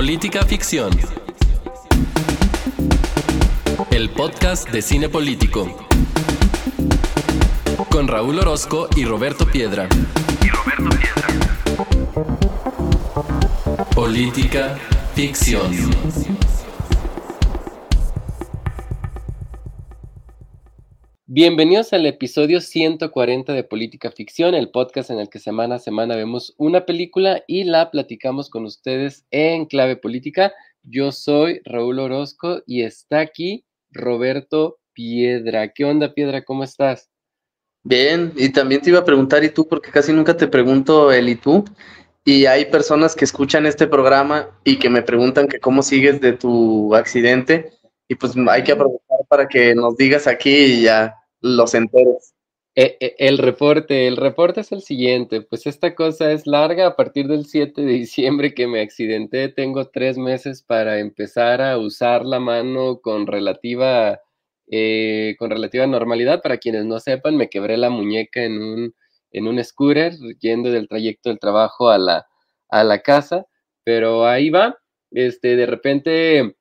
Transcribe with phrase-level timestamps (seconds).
[0.00, 0.90] Política Ficción.
[3.90, 5.86] El podcast de cine político.
[7.90, 9.90] Con Raúl Orozco y Roberto Piedra.
[10.42, 11.28] Y Roberto Piedra.
[13.94, 14.78] Política
[15.14, 15.70] Ficción.
[21.42, 26.14] Bienvenidos al episodio 140 de Política Ficción, el podcast en el que semana a semana
[26.14, 30.52] vemos una película y la platicamos con ustedes en clave política.
[30.82, 35.68] Yo soy Raúl Orozco y está aquí Roberto Piedra.
[35.68, 36.44] ¿Qué onda, Piedra?
[36.44, 37.08] ¿Cómo estás?
[37.84, 39.66] Bien, y también te iba a preguntar, ¿y tú?
[39.66, 41.64] Porque casi nunca te pregunto el ¿y tú?
[42.22, 46.34] Y hay personas que escuchan este programa y que me preguntan que cómo sigues de
[46.34, 47.72] tu accidente.
[48.08, 52.34] Y pues hay que aprovechar para que nos digas aquí y ya los enteros.
[52.76, 56.96] E, e, el reporte, el reporte es el siguiente, pues esta cosa es larga, a
[56.96, 62.24] partir del 7 de diciembre que me accidenté, tengo tres meses para empezar a usar
[62.24, 64.20] la mano con relativa,
[64.70, 66.42] eh, con relativa normalidad.
[66.42, 68.94] Para quienes no sepan, me quebré la muñeca en un,
[69.32, 72.26] en un scooter, yendo del trayecto del trabajo a la,
[72.68, 73.46] a la casa,
[73.84, 74.78] pero ahí va,
[75.10, 76.56] este, de repente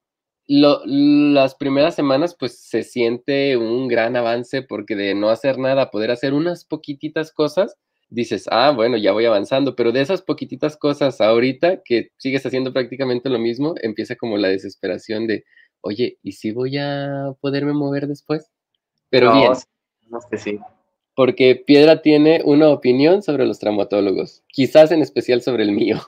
[0.50, 6.09] las primeras semanas pues se siente un gran avance porque de no hacer nada, poder
[6.09, 7.75] hacer unas poquititas cosas,
[8.09, 12.73] dices, ah, bueno, ya voy avanzando, pero de esas poquititas cosas ahorita que sigues haciendo
[12.73, 15.45] prácticamente lo mismo, empieza como la desesperación de,
[15.81, 18.50] oye, ¿y si voy a poderme mover después?
[19.11, 19.52] Pero bien.
[20.31, 20.59] que sí.
[21.13, 26.00] Porque Piedra tiene una opinión sobre los traumatólogos, quizás en especial sobre el mío.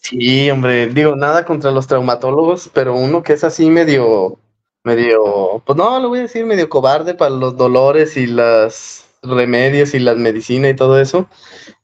[0.00, 4.38] Sí, hombre, digo, nada contra los traumatólogos, pero uno que es así medio,
[4.82, 9.94] medio, pues no, lo voy a decir, medio cobarde para los dolores y los remedios
[9.94, 11.28] y las medicinas y todo eso.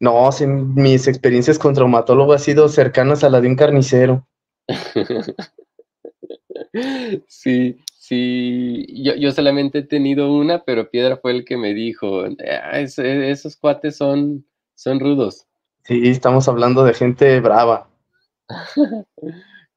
[0.01, 4.27] No, mis experiencias con traumatólogo han sido cercanas a la de un carnicero.
[7.29, 12.25] sí, sí, yo, yo solamente he tenido una, pero Piedra fue el que me dijo,
[12.25, 15.47] ah, esos cuates son, son rudos.
[15.85, 17.89] Sí, estamos hablando de gente brava.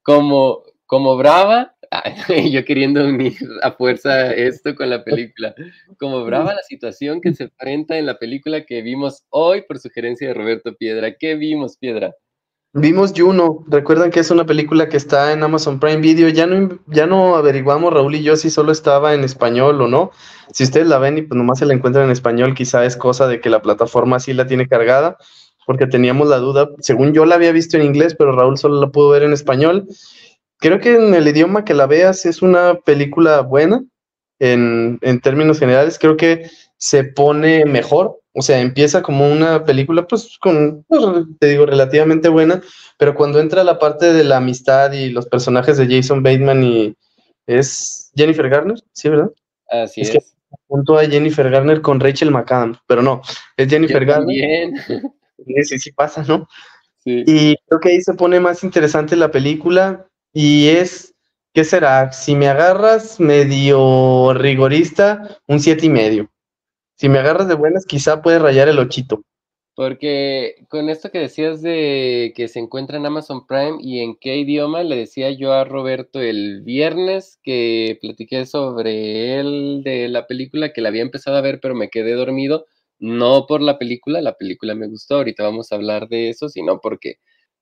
[0.03, 1.75] como, como Brava,
[2.51, 5.55] yo queriendo unir a fuerza esto con la película,
[5.97, 10.27] como Brava la situación que se enfrenta en la película que vimos hoy por sugerencia
[10.27, 11.15] de Roberto Piedra.
[11.17, 12.13] ¿Qué vimos, Piedra?
[12.73, 16.77] Vimos Juno, recuerdan que es una película que está en Amazon Prime Video, ya no,
[16.85, 20.11] ya no averiguamos Raúl y yo si solo estaba en español o no,
[20.53, 23.27] si ustedes la ven y pues nomás se la encuentran en español, quizá es cosa
[23.27, 25.17] de que la plataforma sí la tiene cargada,
[25.69, 28.87] porque teníamos la duda, según yo la había visto en inglés, pero Raúl solo la
[28.87, 29.87] pudo ver en español.
[30.57, 33.83] Creo que en el idioma que la veas es una película buena,
[34.39, 40.39] en, términos generales, creo que se pone mejor, o sea, empieza como una película, pues,
[40.41, 41.03] con, pues,
[41.39, 42.63] te digo, relativamente buena,
[42.97, 46.95] pero cuando entra la parte de la amistad y los personajes de Jason Bateman y
[47.45, 49.29] es Jennifer Garner, ¿sí, verdad?
[49.69, 50.15] Así es.
[50.15, 50.35] es.
[50.67, 53.21] junto a Jennifer Garner con Rachel McAdams, pero no,
[53.55, 54.71] es Jennifer Garner.
[55.63, 56.47] Sí, sí pasa, ¿no?
[57.05, 61.15] Y creo que ahí se pone más interesante la película y es,
[61.53, 62.11] ¿qué será?
[62.11, 66.29] Si me agarras medio rigorista, un siete y medio.
[66.95, 69.23] Si me agarras de buenas, quizá puede rayar el ochito.
[69.73, 74.35] Porque con esto que decías de que se encuentra en Amazon Prime y en qué
[74.35, 80.73] idioma, le decía yo a Roberto el viernes que platiqué sobre él de la película
[80.73, 82.65] que la había empezado a ver pero me quedé dormido
[82.99, 86.79] no por la película, la película me gustó, ahorita vamos a hablar de eso, sino
[86.81, 87.15] porque,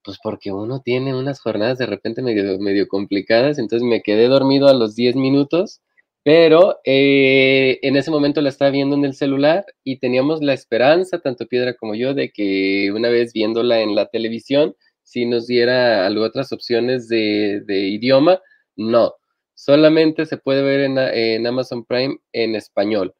[0.03, 4.67] pues porque uno tiene unas jornadas de repente medio, medio complicadas, entonces me quedé dormido
[4.67, 5.81] a los 10 minutos,
[6.23, 11.19] pero eh, en ese momento la estaba viendo en el celular y teníamos la esperanza,
[11.19, 16.09] tanto Piedra como yo, de que una vez viéndola en la televisión, si nos diera
[16.19, 18.41] otras opciones de, idioma,
[18.75, 19.13] no,
[19.53, 23.13] solamente se puede ver en Amazon Prime en español.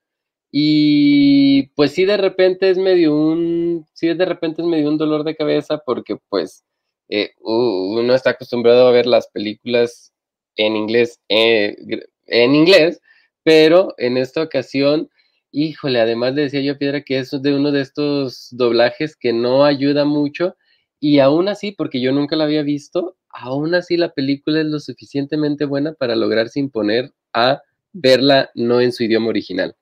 [0.59, 5.23] Y pues sí, de repente es medio un, sí, de repente es medio un dolor
[5.23, 6.65] de cabeza porque pues
[7.09, 10.11] eh, uno está acostumbrado a ver las películas
[10.55, 11.77] en inglés, eh,
[12.25, 12.99] en inglés,
[13.43, 15.11] pero en esta ocasión,
[15.51, 19.63] híjole, además decía yo a Piedra que es de uno de estos doblajes que no
[19.63, 20.55] ayuda mucho
[20.99, 24.79] y aún así, porque yo nunca la había visto, aún así la película es lo
[24.79, 27.61] suficientemente buena para lograrse imponer a
[27.93, 29.75] verla no en su idioma original.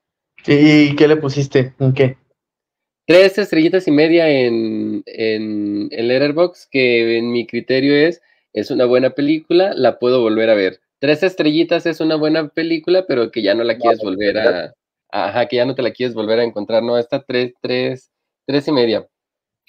[0.47, 1.73] ¿Y qué le pusiste?
[1.79, 2.17] ¿En qué?
[3.07, 8.21] Tres estrellitas y media en, en, en Letterboxd, que en mi criterio es,
[8.53, 10.79] es una buena película, la puedo volver a ver.
[10.99, 14.73] Tres estrellitas es una buena película, pero que ya no la quieres volver a...
[15.11, 16.81] Ajá, que ya no te la quieres volver a encontrar.
[16.81, 18.11] No, esta tres, tres,
[18.47, 19.07] tres y media.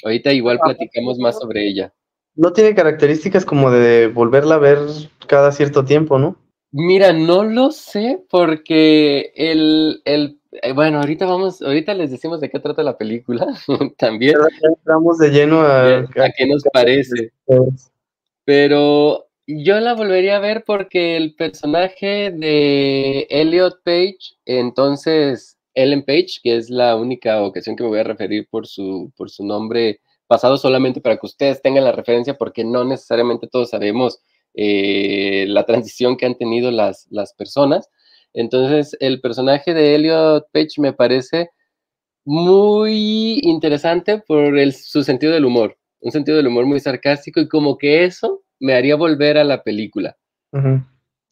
[0.03, 1.93] Ahorita igual platicamos más sobre ella.
[2.37, 4.79] no tiene características como de volverla a ver
[5.27, 6.37] cada cierto tiempo, ¿no?
[6.71, 10.36] Mira, no lo sé porque el, el
[10.75, 13.47] bueno, ahorita vamos, ahorita les decimos de qué trata la película
[13.99, 14.37] también.
[14.63, 17.33] Entramos de lleno a, a qué nos parece.
[18.45, 26.41] Pero yo la volvería a ver porque el personaje de Elliot Page, entonces Ellen Page,
[26.43, 30.01] que es la única ocasión que me voy a referir por su, por su nombre
[30.27, 34.19] pasado solamente para que ustedes tengan la referencia, porque no necesariamente todos sabemos
[34.55, 37.89] eh, la transición que han tenido las, las personas.
[38.37, 41.51] Entonces, el personaje de Elliot Page me parece
[42.23, 47.49] muy interesante por el, su sentido del humor, un sentido del humor muy sarcástico y
[47.49, 50.17] como que eso me haría volver a la película.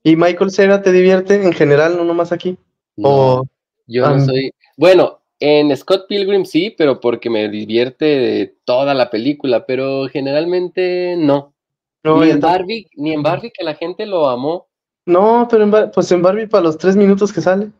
[0.02, 2.56] ¿Y Michael Cera te divierte en general, no nomás aquí?
[2.96, 3.42] No,
[3.86, 4.52] yo no soy...
[4.78, 11.54] Bueno, en Scott Pilgrim sí, pero porque me divierte toda la película, pero generalmente no.
[12.02, 14.68] ni, en Barbie, ni en Barbie que la gente lo amó.
[15.06, 17.70] No, pero en, pues en Barbie para los tres minutos que sale.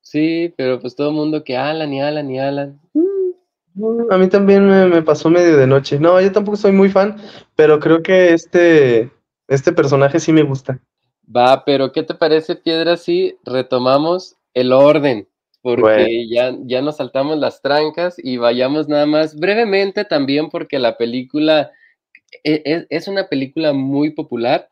[0.00, 2.80] Sí, pero pues todo el mundo que Alan y Alan y Alan.
[2.92, 5.98] Mm, a mí también me, pasó medio de noche.
[5.98, 7.16] No, yo tampoco soy muy fan,
[7.56, 9.10] pero creo que este,
[9.48, 10.78] este personaje sí me gusta.
[11.34, 15.28] Va, pero ¿qué te parece, Piedra, si retomamos el orden?
[15.62, 20.98] Porque ya, ya nos saltamos las trancas y vayamos nada más brevemente también porque la
[20.98, 21.72] película
[22.42, 24.68] e, e, es una película muy popular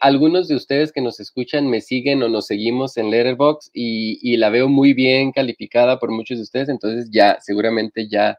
[0.00, 4.36] algunos de ustedes que nos escuchan me siguen o nos seguimos en Letterboxd y, y,
[4.36, 8.38] la veo muy bien calificada por muchos de ustedes, entonces ya seguramente ya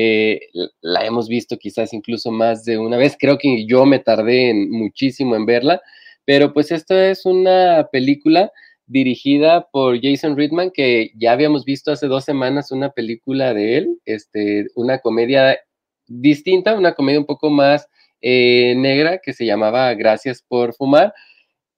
[0.00, 0.40] eh,
[0.80, 3.16] la hemos visto quizás incluso más de una vez.
[3.18, 5.80] Creo que yo me tardé muchísimo en verla,
[6.24, 8.52] pero pues esto es una película
[8.86, 13.98] dirigida por Jason Reitman, que ya habíamos visto hace dos semanas una película de él,
[14.04, 15.58] este, una comedia
[16.06, 17.88] distinta, una comedia un poco más
[18.20, 21.14] eh, negra que se llamaba Gracias por fumar.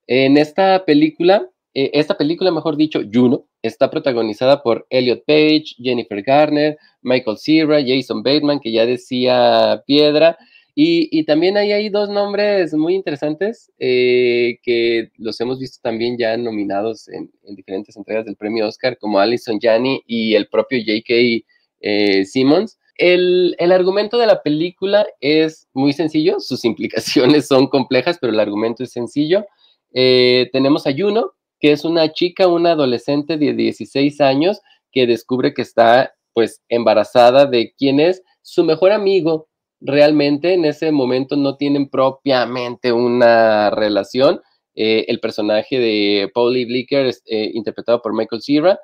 [0.06, 6.22] En esta película, eh, esta película, mejor dicho, Juno, está protagonizada por Elliot Page, Jennifer
[6.22, 10.38] Garner, Michael Cera, Jason Bateman, que ya decía Piedra,
[10.74, 16.36] y, también ahí hay dos nombres muy interesantes eh, que los hemos visto también ya
[16.38, 22.24] nominados en, diferentes entregas del premio Oscar, como Alison Janney y el propio J.K.
[22.24, 22.79] Simmons.
[23.00, 28.84] El, argumento de la película es muy sencillo, sus implicaciones son complejas, pero el argumento
[28.84, 29.46] es sencillo.
[29.94, 34.60] Eh, tenemos a Juno, que es una chica, una adolescente de 16 años
[34.92, 39.48] que descubre que está pues embarazada de quien es su mejor amigo.
[39.80, 44.42] Realmente en ese momento no tienen propiamente una relación.
[44.74, 48.78] Eh, el personaje de Paulie Blicker, eh, interpretado por Michael Cera,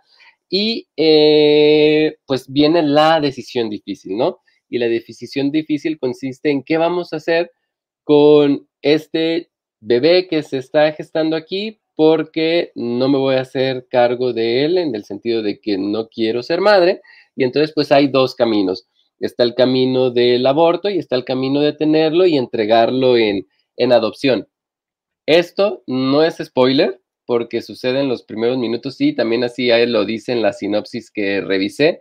[0.48, 4.38] y eh, pues viene la decisión difícil, ¿no?
[4.68, 7.52] Y la decisión difícil consiste en qué vamos a hacer
[8.04, 9.50] con este
[9.80, 14.78] bebé que se está gestando aquí porque no me voy a hacer cargo de él
[14.78, 17.00] en el sentido de que no quiero ser madre.
[17.34, 18.86] Y entonces pues hay dos caminos.
[19.18, 23.46] Está el camino del aborto y está el camino de tenerlo y entregarlo en,
[23.76, 24.46] en adopción.
[25.26, 30.32] Esto no es spoiler, porque sucede en los primeros minutos y también así lo dice
[30.32, 32.00] en la sinopsis que revisé.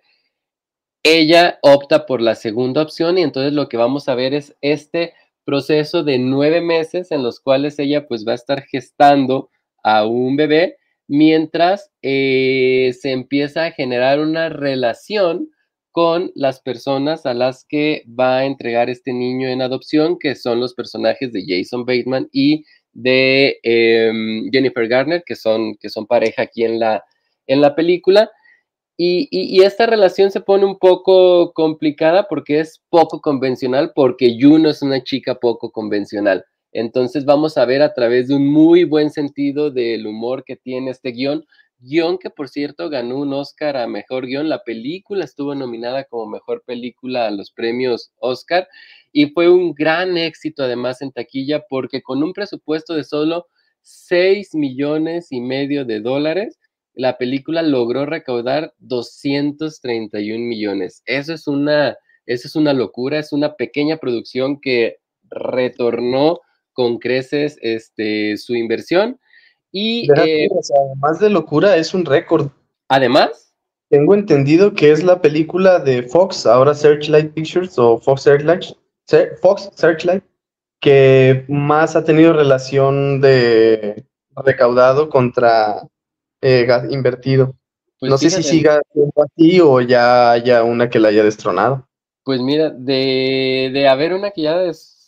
[1.04, 5.14] Ella opta por la segunda opción y entonces lo que vamos a ver es este
[5.46, 9.50] proceso de nueve meses en los cuales ella pues va a estar gestando
[9.84, 10.78] a un bebé
[11.08, 15.50] mientras eh, se empieza a generar una relación
[15.92, 20.60] con las personas a las que va a entregar este niño en adopción, que son
[20.60, 22.66] los personajes de Jason Bateman y
[22.96, 27.04] de em, Jennifer Garner, que son, que son pareja aquí en la,
[27.46, 28.32] en la película.
[28.98, 34.82] Y, esta relación se pone un poco complicada porque es poco convencional, porque Juno es
[34.82, 36.46] una chica poco convencional.
[36.72, 40.92] Entonces vamos a ver a través de un muy buen sentido del humor que tiene
[40.92, 41.46] este guion,
[41.80, 46.26] guion que por cierto ganó un Oscar a Mejor Guión, la película estuvo nominada como
[46.28, 48.68] Mejor Película a los premios Oscar
[49.18, 53.48] y fue un gran éxito además en taquilla porque con un presupuesto de solo
[53.82, 56.60] 6 millones y medio de dólares,
[56.94, 61.02] la película logró recaudar 231 millones.
[61.06, 61.96] Eso es una,
[62.26, 64.98] eso es una locura, es una pequeña producción que
[65.30, 66.42] retornó
[66.74, 69.18] con creces este, su inversión.
[69.72, 72.50] Y eh, además de locura, es un récord.
[72.90, 73.56] Además,
[73.88, 78.76] tengo entendido que es la película de Fox, ahora Searchlight Pictures o Fox Searchlight,
[79.42, 80.24] Fox Searchlight,
[80.80, 85.88] que más ha tenido relación de recaudado contra
[86.42, 87.56] eh, invertido.
[88.00, 91.88] Pues no sé si siga siendo así o ya haya una que la haya destronado.
[92.24, 94.58] Pues mira, de, haber una que ya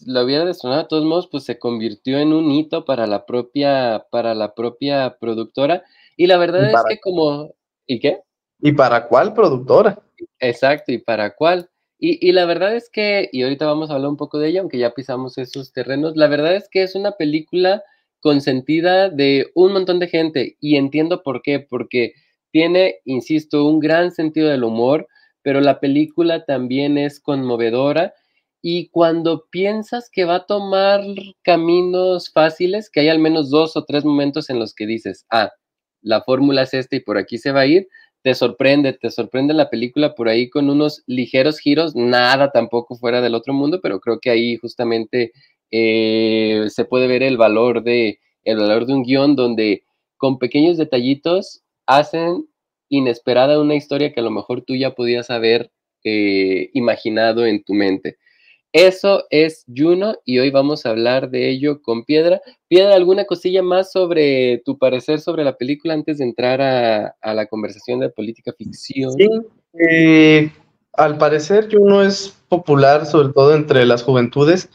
[0.05, 4.05] la hubiera destronado de todos modos, pues se convirtió en un hito para la propia,
[4.11, 5.83] para la propia productora.
[6.15, 7.53] Y la verdad es que como,
[7.85, 8.21] ¿y qué?
[8.61, 9.99] ¿Y para cuál productora?
[10.39, 11.69] Exacto, ¿y para cuál?
[11.99, 14.77] Y, la verdad es que, y ahorita vamos a hablar un poco de ella, aunque
[14.77, 17.83] ya pisamos esos terrenos, la verdad es que es una película
[18.19, 22.13] consentida de un montón de gente y entiendo por qué, porque
[22.51, 25.07] tiene, insisto, un gran sentido del humor,
[25.41, 28.13] pero la película también es conmovedora
[28.61, 31.01] y cuando piensas que va a tomar
[31.41, 35.51] caminos fáciles, que hay al menos dos o tres momentos en los que dices, ah,
[36.01, 37.87] la fórmula es esta y por aquí se va a ir,
[38.27, 43.21] te sorprende, te sorprende la película por ahí con unos ligeros giros, nada tampoco fuera
[43.21, 45.31] del otro mundo, pero creo que ahí justamente
[45.71, 49.83] eh, se puede ver el valor de el valor de un guion donde
[50.17, 52.45] con pequeños detallitos hacen
[52.89, 55.71] inesperada una historia que a lo mejor tú ya podías haber
[56.03, 58.17] eh, imaginado en tu mente.
[58.73, 62.41] Eso es Juno y hoy vamos a hablar de ello con Piedra.
[62.67, 67.45] Piedra, ¿alguna cosilla más sobre tu parecer sobre la película antes de entrar a, la
[67.47, 69.13] conversación de política ficción?
[69.13, 69.29] Sí,
[69.89, 70.51] eh,
[70.93, 74.69] al parecer Juno es popular sobre todo entre las juventudes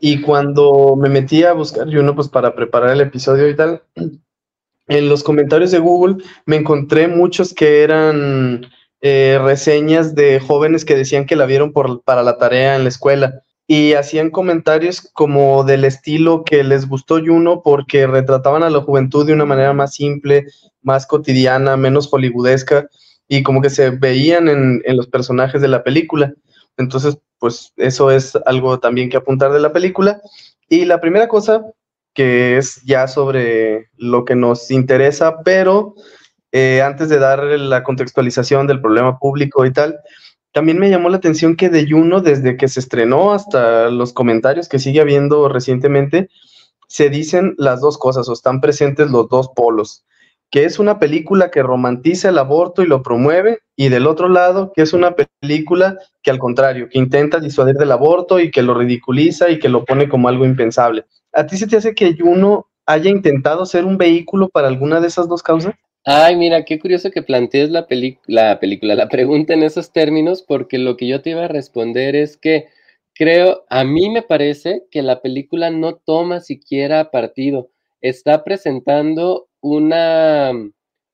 [0.00, 3.82] y cuando me metí a buscar Juno pues para preparar el episodio y tal,
[4.88, 8.66] en los comentarios de Google me encontré muchos que eran
[9.00, 13.42] eh, reseñas de jóvenes que decían que la vieron para la tarea en la escuela
[13.66, 19.26] y hacían comentarios como del estilo que les gustó Juno porque retrataban a la juventud
[19.26, 20.46] de una manera más simple,
[20.82, 22.88] más cotidiana, menos hollywoodesca
[23.28, 26.32] y como que se veían en, en los personajes de la película.
[26.78, 30.20] Entonces, pues eso es algo también que apuntar de la película.
[30.68, 31.62] Y la primera cosa
[32.14, 35.94] que es ya sobre lo que nos interesa, pero
[36.52, 39.98] eh, antes de dar la contextualización del problema público y tal,
[40.52, 44.68] también me llamó la atención que de Juno, desde que se estrenó hasta los comentarios
[44.68, 46.30] que sigue habiendo recientemente,
[46.88, 50.04] se dicen las dos cosas o están presentes los dos polos,
[50.50, 54.72] que es una película que romantiza el aborto y lo promueve, y del otro lado,
[54.74, 58.72] que es una película que al contrario, que intenta disuadir del aborto y que lo
[58.74, 61.04] ridiculiza y que lo pone como algo impensable.
[61.34, 65.08] ¿A ti se te hace que Juno haya intentado ser un vehículo para alguna de
[65.08, 65.74] esas dos causas?
[66.10, 67.86] Ay, mira, qué curioso que plantees la,
[68.28, 72.16] la película, la pregunta en esos términos, porque lo que yo te iba a responder
[72.16, 72.68] es que
[73.14, 80.52] creo, a mí me parece que la película no toma siquiera partido, está presentando una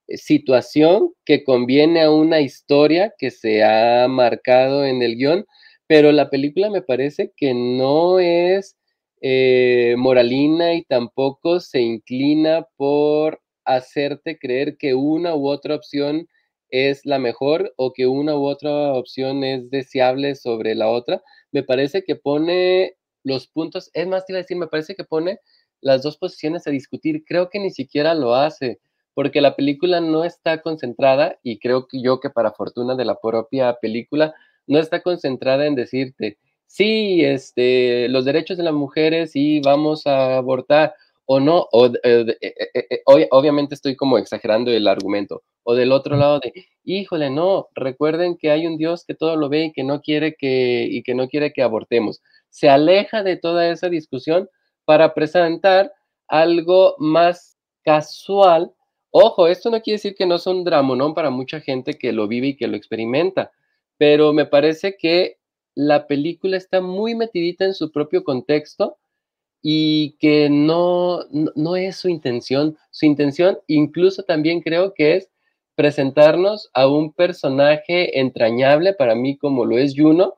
[0.06, 5.44] eh, situación que conviene a una historia que se ha marcado en el guion,
[5.88, 8.76] pero la película me parece que no es
[9.20, 16.28] eh, moralina y tampoco se inclina por hacerte creer que una u otra opción
[16.70, 21.22] es la mejor o que una u otra opción es deseable sobre la otra.
[21.52, 25.04] Me parece que pone los puntos, es más, te iba a decir, me parece que
[25.04, 25.38] pone
[25.80, 27.24] las dos posiciones a discutir.
[27.24, 28.80] Creo que ni siquiera lo hace,
[29.14, 33.20] porque la película no está concentrada, y creo que yo que para fortuna de la
[33.20, 34.34] propia película,
[34.66, 40.36] no está concentrada en decirte, sí, este, los derechos de las mujeres y vamos a
[40.36, 40.94] abortar,
[41.26, 46.16] o no, o, eh, eh, eh, obviamente estoy como exagerando el argumento, o del otro
[46.16, 46.52] lado de,
[46.84, 50.34] híjole, no, recuerden que hay un Dios que todo lo ve y que no quiere
[50.34, 52.22] que, y que no quiere que abortemos.
[52.50, 54.48] Se aleja de toda esa discusión
[54.84, 55.92] para presentar
[56.28, 58.72] algo más casual.
[59.10, 62.48] Ojo, esto no quiere decir que no son dramonón para mucha gente que lo vive
[62.48, 63.50] y que lo experimenta,
[63.96, 65.38] pero me parece que
[65.74, 68.98] la película está muy metidita en su propio contexto
[69.66, 72.76] y que no, no, es su intención.
[72.90, 75.30] Su intención incluso también creo que es
[75.74, 80.34] presentarnos a un personaje entrañable para mí como lo es Juno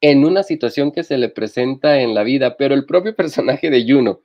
[0.00, 3.84] en una situación que se le presenta en la vida, pero el propio personaje de
[3.84, 4.20] Juno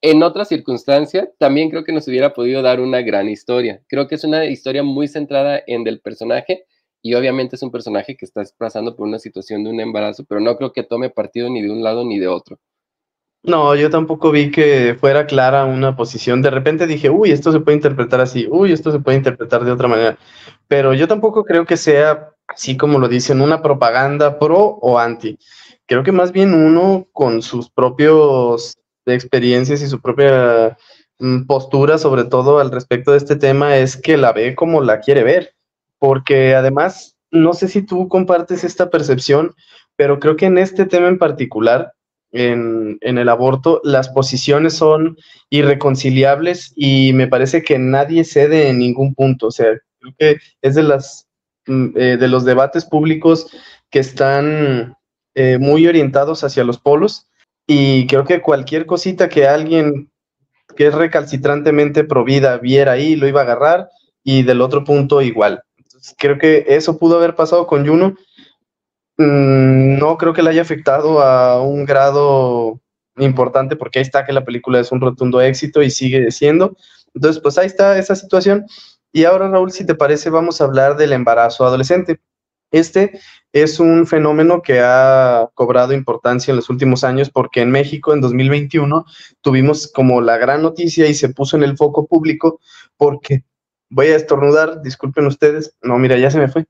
[0.00, 3.82] en otra circunstancia también creo que nos hubiera podido dar una gran historia.
[3.88, 6.66] Creo que es una historia muy centrada en el personaje
[7.02, 10.40] y obviamente es un personaje que está pasando por una situación de un embarazo, pero
[10.40, 12.60] no creo que tome partido ni de un lado ni de otro.
[13.44, 16.42] No, yo tampoco vi que fuera clara una posición.
[16.42, 19.72] De repente dije, uy, esto se puede interpretar así, uy, esto se puede interpretar de
[19.72, 20.16] otra manera.
[20.68, 25.38] Pero yo tampoco creo que sea así como lo dicen, una propaganda pro o anti.
[25.86, 30.76] Creo que más bien uno con sus propios experiencias y su propia
[31.18, 35.00] mm, postura, sobre todo al respecto de este tema, es que la ve como la
[35.00, 35.54] quiere ver.
[35.98, 39.54] Porque además, no sé si tú compartes esta percepción,
[39.96, 41.92] pero creo que en este tema en particular,
[42.32, 45.16] en, el aborto, las posiciones son
[45.50, 49.48] irreconciliables y me parece que nadie cede en ningún punto.
[49.48, 51.28] O sea, creo que es de las
[51.66, 53.50] mm, eh, de los debates públicos
[53.90, 54.96] que están
[55.34, 57.26] eh, muy orientados hacia los polos
[57.66, 60.10] Y creo que cualquier cosita que alguien
[60.76, 63.88] que es recalcitrantemente provida viera ahí, lo iba a agarrar
[64.24, 65.62] y del otro punto igual.
[66.18, 68.16] creo que eso pudo haber pasado con Juno.
[69.18, 72.80] Mm, no creo que le haya afectado a un grado
[73.18, 76.76] importante porque ahí está que la película es un rotundo éxito y sigue siendo.
[77.14, 78.66] Entonces, pues ahí está esa situación.
[79.12, 82.20] Y ahora, Raúl, si te parece, vamos a hablar del embarazo adolescente.
[82.70, 83.20] Este
[83.52, 88.22] es un fenómeno que ha cobrado importancia en los últimos años porque en México en
[88.22, 89.04] 2021
[89.42, 92.60] tuvimos como la gran noticia y se puso en el foco público
[92.96, 93.44] porque,
[93.90, 96.64] voy a estornudar, disculpen ustedes, no, mira, ya se me fue.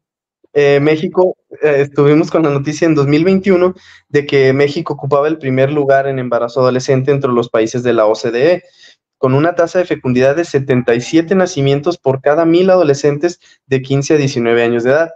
[0.54, 3.74] Eh, México, eh, estuvimos con la noticia en 2021
[4.08, 8.06] de que México ocupaba el primer lugar en embarazo adolescente entre los países de la
[8.06, 8.62] OCDE,
[9.16, 14.16] con una tasa de fecundidad de 77 nacimientos por cada mil adolescentes de 15 a
[14.18, 15.10] 19 años de edad.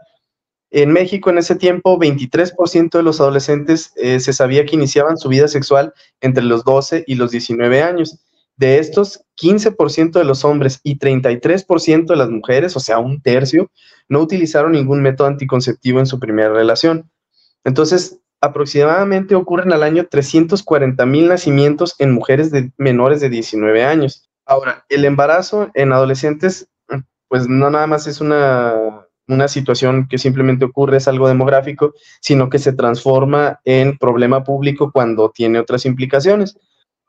[0.70, 5.28] En México en ese tiempo, 23% de los adolescentes eh, se sabía que iniciaban su
[5.28, 8.18] vida sexual entre los 12 y los 19 años.
[8.56, 13.70] De estos, 15% de los hombres y 33% de las mujeres, o sea, un tercio,
[14.08, 17.10] no utilizaron ningún método anticonceptivo en su primera relación.
[17.64, 24.28] Entonces, aproximadamente ocurren al año 340 mil nacimientos en mujeres de menores de 19 años.
[24.46, 26.68] Ahora, el embarazo en adolescentes,
[27.28, 32.48] pues no nada más es una una situación que simplemente ocurre, es algo demográfico, sino
[32.48, 36.58] que se transforma en problema público cuando tiene otras implicaciones.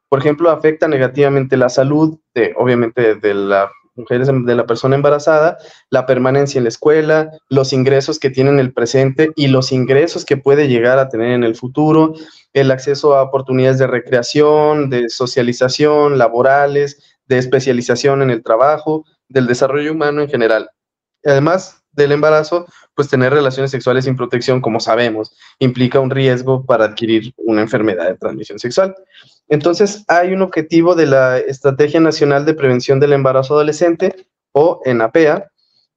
[0.09, 5.57] Por ejemplo, afecta negativamente la salud, de, obviamente, de la mujeres de la persona embarazada,
[5.89, 10.23] la permanencia en la escuela, los ingresos que tiene en el presente y los ingresos
[10.23, 12.13] que puede llegar a tener en el futuro,
[12.53, 19.47] el acceso a oportunidades de recreación, de socialización, laborales, de especialización en el trabajo, del
[19.47, 20.69] desarrollo humano en general.
[21.25, 26.85] Además, del embarazo, pues tener relaciones sexuales sin protección, como sabemos, implica un riesgo para
[26.85, 28.95] adquirir una enfermedad de transmisión sexual.
[29.49, 35.51] Entonces, hay un objetivo de la Estrategia Nacional de Prevención del Embarazo Adolescente, o ENAPEA,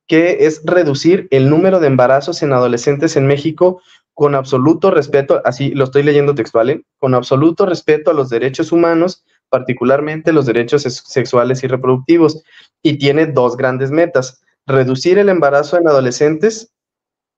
[0.07, 3.81] que es reducir el número de embarazos en adolescentes en México
[4.13, 6.83] con absoluto respeto, así lo estoy leyendo textual, ¿eh?
[6.99, 12.43] con absoluto respeto a los derechos humanos, particularmente los derechos sexuales y reproductivos,
[12.83, 16.73] y tiene dos grandes metas reducir el embarazo en adolescentes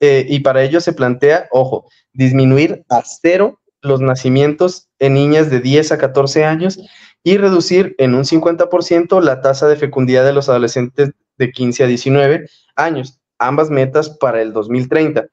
[0.01, 5.61] eh, y para ello se plantea, ojo, disminuir a cero los nacimientos en niñas de
[5.61, 6.81] 10 a 14 años
[7.25, 11.87] y reducir en un 50% la tasa de fecundidad de los adolescentes de 15 a
[11.87, 15.27] 19 años, ambas metas para el 2030.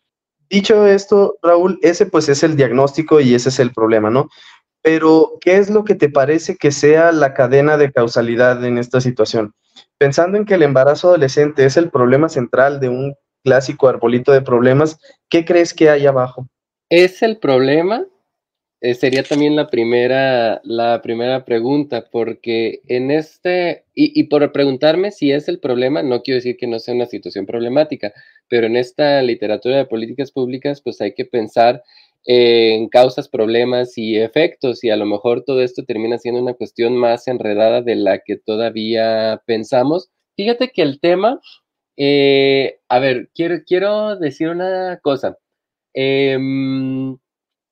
[0.50, 4.30] Dicho esto, Raúl, ese pues es el diagnóstico y ese es el problema, ¿no?
[4.82, 9.02] Pero, ¿qué es lo que te parece que sea la cadena de causalidad en esta
[9.02, 9.54] situación?
[9.98, 14.42] Pensando en que el embarazo adolescente es el problema central de un clásico arbolito de
[14.42, 16.48] problemas, ¿qué crees que hay abajo?
[16.90, 18.06] ¿Es el problema?
[18.82, 25.12] Eh, sería también la primera, la primera pregunta, porque en este, y, y, por preguntarme
[25.12, 28.14] si es el problema, no quiero decir que no sea una situación problemática,
[28.48, 31.84] pero en esta literatura de políticas públicas, pues hay que pensar
[32.26, 36.96] en causas, problemas y efectos, y a lo mejor todo esto termina siendo una cuestión
[36.96, 40.10] más enredada de la que todavía pensamos.
[40.36, 41.40] Fíjate que el tema,
[41.98, 45.38] eh, a ver, quiero, quiero decir una cosa,
[45.94, 47.18] em,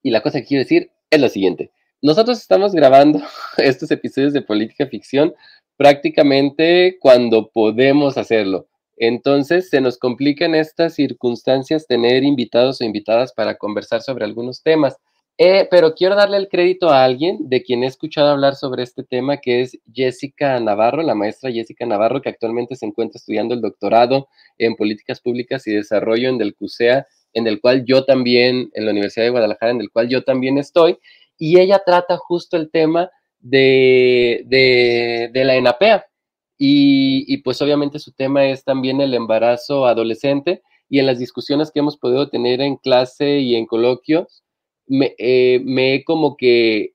[0.04, 1.72] y la cosa que quiero decir es la siguiente.
[2.02, 3.20] Nosotros estamos grabando
[3.58, 5.34] estos episodios de política ficción
[5.78, 8.68] prácticamente cuando podemos hacerlo.
[8.98, 14.64] Entonces, se nos complica en estas circunstancias tener invitados o invitadas para conversar sobre algunos
[14.64, 14.98] temas.
[15.40, 19.04] Eh, pero quiero darle el crédito a alguien de quien he escuchado hablar sobre este
[19.04, 23.62] tema, que es Jessica Navarro, la maestra Jessica Navarro, que actualmente se encuentra estudiando el
[23.62, 28.86] doctorado en políticas públicas y desarrollo en el CUSEA, en el cual yo también, en
[28.86, 30.98] la Universidad de Guadalajara, en el cual yo también estoy,
[31.38, 36.04] y ella trata justo el tema de, de, de la ENAPEA,
[36.58, 41.80] y, pues obviamente su tema es también el embarazo adolescente y en las discusiones que
[41.80, 44.43] hemos podido tener en clase y en coloquios,
[44.88, 46.93] me, eh, me he como que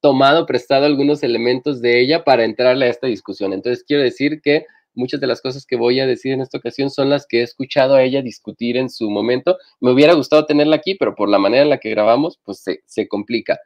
[0.00, 3.52] tomado, prestado algunos elementos de ella para entrarle a esta discusión.
[3.52, 6.90] Entonces quiero decir que muchas de las cosas que voy a decir en esta ocasión
[6.90, 9.58] son las que he escuchado a ella discutir en su momento.
[9.80, 12.80] Me hubiera gustado tenerla aquí, pero por la manera en la que grabamos, pues se,
[12.86, 13.58] se complica.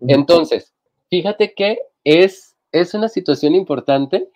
[0.00, 0.72] Entonces,
[1.10, 4.28] fíjate que es, es una situación importante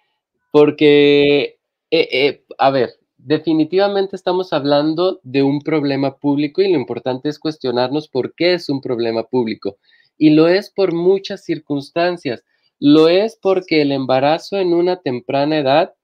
[0.57, 1.59] porque,
[1.91, 7.39] eh, eh, a ver, definitivamente estamos hablando de un problema público y lo importante es
[7.39, 9.77] cuestionarnos por qué es un problema público.
[10.17, 12.43] Y lo es por muchas circunstancias.
[12.79, 15.95] Lo es porque el embarazo en una temprana edad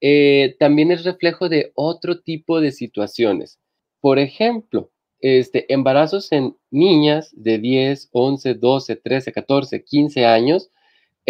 [0.00, 3.58] eh, también es reflejo de otro tipo de situaciones.
[4.00, 4.90] Por ejemplo,
[5.20, 10.70] este, embarazos en niñas de 10, 11, 12, 13, 14, 15 años,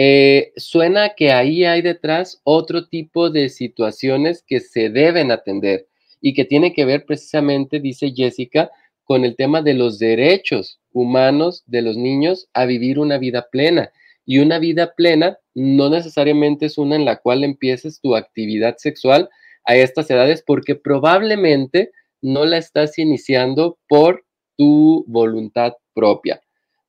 [0.00, 5.88] eh, suena que ahí hay detrás otro tipo de situaciones que se deben atender
[6.20, 8.70] y que tiene que ver precisamente, dice Jessica,
[9.02, 13.90] con el tema de los derechos humanos de los niños a vivir una vida plena.
[14.24, 19.28] Y una vida plena no necesariamente es una en la cual empieces tu actividad sexual
[19.64, 21.90] a estas edades porque probablemente
[22.22, 24.24] no la estás iniciando por
[24.56, 26.40] tu voluntad propia.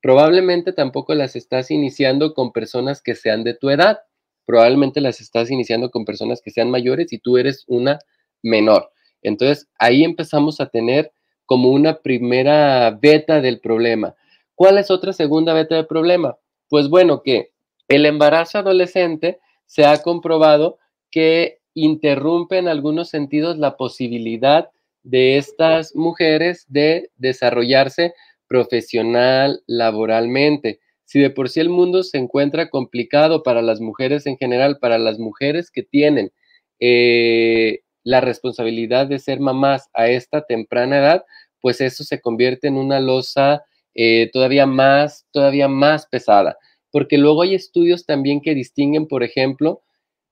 [0.02, 4.00] Probablemente tampoco las estás iniciando con personas que sean de tu edad.
[4.46, 8.00] Probablemente las estás iniciando con personas que sean mayores y tú eres una
[8.42, 8.92] menor.
[9.22, 11.12] Entonces ahí empezamos a tener
[11.46, 14.16] como una primera beta del problema.
[14.56, 16.38] ¿Cuál es otra segunda beta del problema?
[16.70, 17.52] Pues bueno, que
[17.88, 20.78] el embarazo adolescente se ha comprobado
[21.12, 24.70] que interrumpe en algunos sentidos la posibilidad
[25.04, 28.14] de estas mujeres de desarrollarse
[28.50, 30.82] profesional, laboralmente.
[31.06, 34.98] Si de por sí el mundo se encuentra complicado para las mujeres en general, para
[34.98, 36.34] las mujeres que tienen
[36.82, 41.26] eh, la responsabilidad de ser mamás a esta temprana edad,
[41.62, 46.58] pues eso se convierte en una losa eh, todavía más, todavía más pesada.
[46.92, 49.84] Porque luego hay estudios también que distinguen, por ejemplo,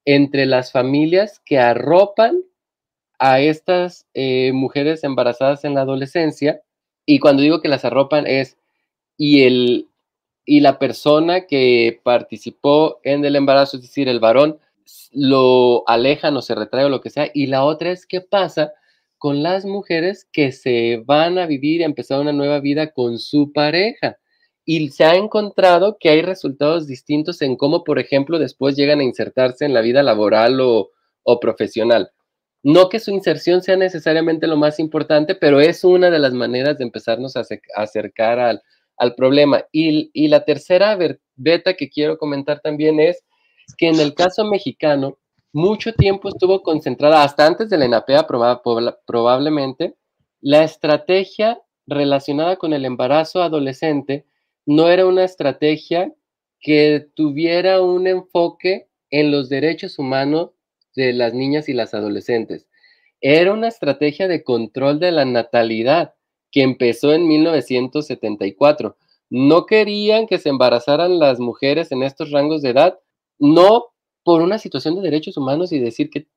[0.05, 2.41] entre las familias que arropan
[3.19, 6.61] a estas eh, mujeres embarazadas en la adolescencia,
[7.07, 8.57] y cuando digo que las arropan es,
[9.15, 9.87] y, el,
[10.45, 14.59] y la persona que participó en el embarazo, es decir, el varón,
[15.13, 18.73] lo alejan o se retrae o lo que sea, y la otra es qué pasa
[19.17, 23.19] con las mujeres que se van a vivir y a empezar una nueva vida con
[23.19, 24.17] su pareja.
[24.65, 29.05] Y se ha encontrado que hay resultados distintos en cómo, por ejemplo, después llegan a
[29.05, 30.89] insertarse en la vida laboral o,
[31.23, 32.11] o profesional.
[32.67, 36.77] No que su inserción sea necesariamente lo más importante, pero es una de las maneras
[36.77, 37.45] de empezarnos a,
[37.77, 38.39] acercar
[38.97, 39.63] al, problema.
[39.71, 40.97] Y, la tercera
[41.37, 43.23] beta que quiero comentar también es
[43.77, 45.17] que en el caso mexicano,
[45.53, 49.95] mucho tiempo estuvo concentrada, hasta antes de la ENAPEA probablemente,
[50.41, 54.25] la estrategia relacionada con el embarazo adolescente
[54.65, 56.13] no era una estrategia
[56.59, 60.49] que tuviera un enfoque en los derechos humanos
[60.97, 62.67] de las niñas y las adolescentes.
[63.21, 66.15] Era una estrategia de control de la natalidad
[66.51, 68.97] que empezó en 1974.
[69.29, 72.99] No querían que se embarazaran las mujeres en estos rangos de edad,
[73.37, 73.85] no
[74.23, 76.27] por una situación de derechos humanos y decir que,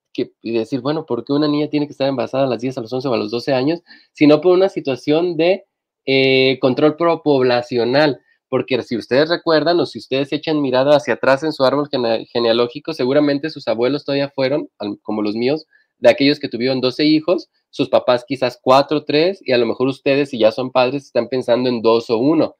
[0.42, 2.92] decir, bueno, ¿por qué una niña tiene que estar embarazada a las 10, a los
[2.92, 3.80] 11 o a los 12 años?
[4.12, 5.64] Sino por una situación de
[6.04, 11.52] eh, control poblacional porque si ustedes recuerdan o si ustedes echan mirada hacia atrás en
[11.52, 11.88] su árbol
[12.30, 14.68] genealógico, seguramente sus abuelos todavía fueron,
[15.02, 15.66] como los míos,
[16.00, 19.86] de aquellos que tuvieron 12 hijos, sus papás quizás 4, 3, y a lo mejor
[19.86, 22.56] ustedes, si ya son padres, están pensando en 2 o 1.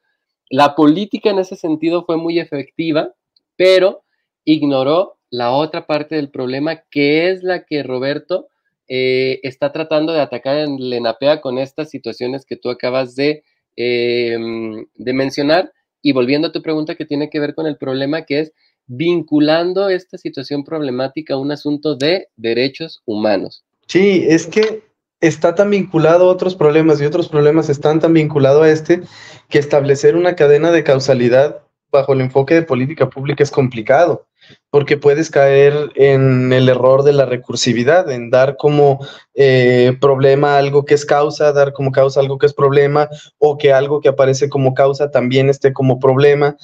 [0.49, 3.13] La política en ese sentido fue muy efectiva,
[3.57, 4.03] pero
[4.45, 8.47] ignoró la otra parte del problema, que es la que Roberto
[8.87, 13.43] eh, está tratando de atacar en Lenapea con estas situaciones que tú acabas de,
[13.75, 15.71] em, de mencionar,
[16.01, 18.53] y volviendo a tu pregunta que tiene que ver con el problema, que es
[18.87, 23.63] vinculando esta situación problemática a un asunto de derechos humanos.
[23.87, 24.83] Sí, es que
[25.21, 29.01] está tan vinculado a otros problemas y otros problemas están tan vinculados a este
[29.49, 31.61] que establecer una cadena de causalidad
[31.91, 34.25] bajo el enfoque de política pública es complicado
[34.69, 40.85] porque puedes caer en el error de la recursividad, en dar como eh, problema algo
[40.85, 44.49] que es causa, dar como causa algo que es problema, o que algo que aparece
[44.49, 46.55] como causa también esté como problema.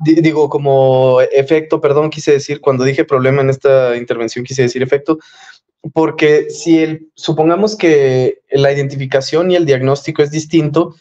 [0.00, 5.18] digo, como efecto, perdón, quise decir, cuando dije problema en esta intervención, quise decir efecto,
[5.92, 10.94] porque si el, supongamos que la identificación y el diagnóstico es distinto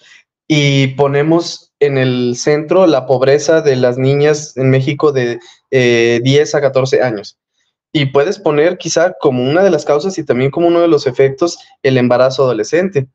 [0.47, 5.39] y ponemos en el centro la pobreza de las niñas en México de
[5.75, 7.37] 10 eh, a 14 años.
[7.91, 11.07] Y puedes poner quizá como una de las causas y también como uno de los
[11.07, 13.07] efectos el embarazo adolescente.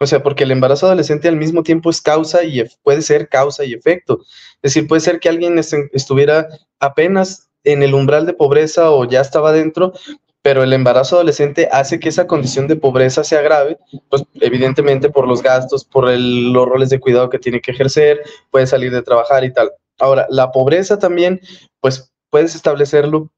[0.00, 3.64] O sea, porque el embarazo adolescente al mismo tiempo es causa y puede ser causa
[3.64, 4.20] y efecto.
[4.62, 9.20] Es decir, puede ser que alguien estuviera apenas en el umbral de pobreza o ya
[9.20, 9.92] estaba dentro,
[10.40, 13.76] pero el embarazo adolescente hace que esa condición de pobreza se agrave,
[14.08, 18.66] pues evidentemente por los gastos, por los roles de cuidado que tiene que ejercer, puede
[18.68, 19.72] salir de trabajar y tal.
[19.98, 21.40] Ahora, la pobreza también,
[21.80, 23.30] pues puedes establecerlo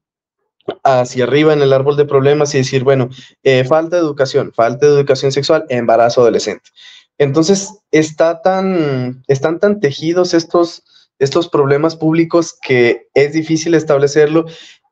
[0.83, 3.09] hacia arriba en el árbol de problemas y decir, bueno,
[3.43, 6.69] eh, falta de educación, falta de educación sexual, embarazo adolescente.
[7.17, 10.83] Entonces, está tan, están tan tejidos estos,
[11.19, 14.45] estos problemas públicos que es difícil establecerlo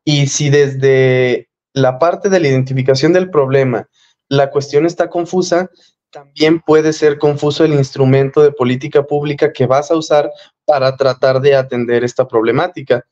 [0.04, 3.88] y si desde la parte de la identificación del problema,
[4.28, 5.70] la cuestión está confusa,
[6.12, 10.32] también puede ser confuso el instrumento de política pública que vas a usar
[10.70, 13.04] para tratar de atender esta problemática.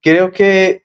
[0.00, 0.84] Creo que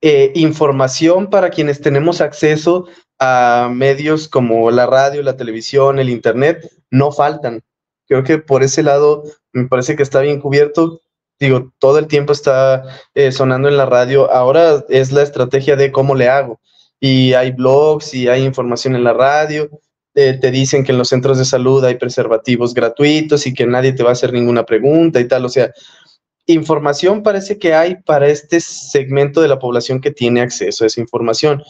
[0.00, 2.86] eh, información para quienes tenemos acceso
[3.18, 7.64] a medios como la radio, la televisión, el Internet, no faltan.
[8.06, 11.00] Creo que por ese lado me parece que está bien cubierto.
[11.40, 14.30] Digo, todo el tiempo está eh, sonando en la radio.
[14.30, 16.60] Ahora es la estrategia de cómo le hago.
[17.00, 19.68] Y hay blogs y hay información en la radio.
[20.40, 24.02] Te dicen que en los centros de salud hay preservativos gratuitos y que nadie te
[24.02, 25.44] va a hacer ninguna pregunta y tal.
[25.44, 25.72] O sea,
[26.46, 31.00] información parece que hay para este segmento de la población que tiene acceso a esa
[31.00, 31.62] información.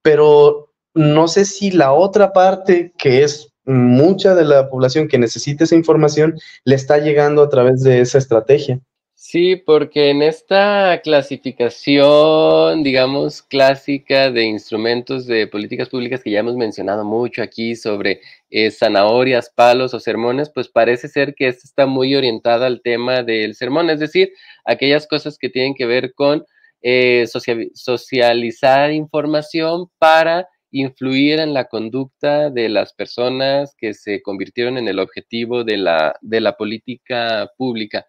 [0.00, 5.64] Pero no sé si la otra parte, que es mucha de la población que necesita
[5.64, 8.80] esa información, le está llegando a través de esa estrategia.
[9.22, 16.56] Sí, porque en esta clasificación, digamos, clásica de instrumentos de políticas públicas que ya hemos
[16.56, 21.84] mencionado mucho aquí sobre eh, zanahorias, palos o sermones, pues parece ser que esta está
[21.84, 24.32] muy orientada al tema del sermón, es decir,
[24.64, 26.46] aquellas cosas que tienen que ver con
[26.80, 27.26] eh,
[27.74, 34.98] socializar información para influir en la conducta de las personas que se convirtieron en el
[34.98, 38.06] objetivo de la, de la política pública.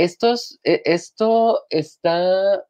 [0.00, 2.64] Estos, eh, esto está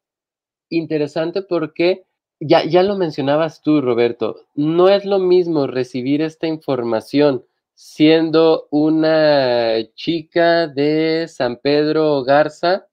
[0.69, 2.03] interesante porque
[2.41, 9.77] ya, ya lo mencionabas tú, Roberto, no es lo mismo recibir esta información siendo una
[9.95, 12.87] chica de San Pedro Garza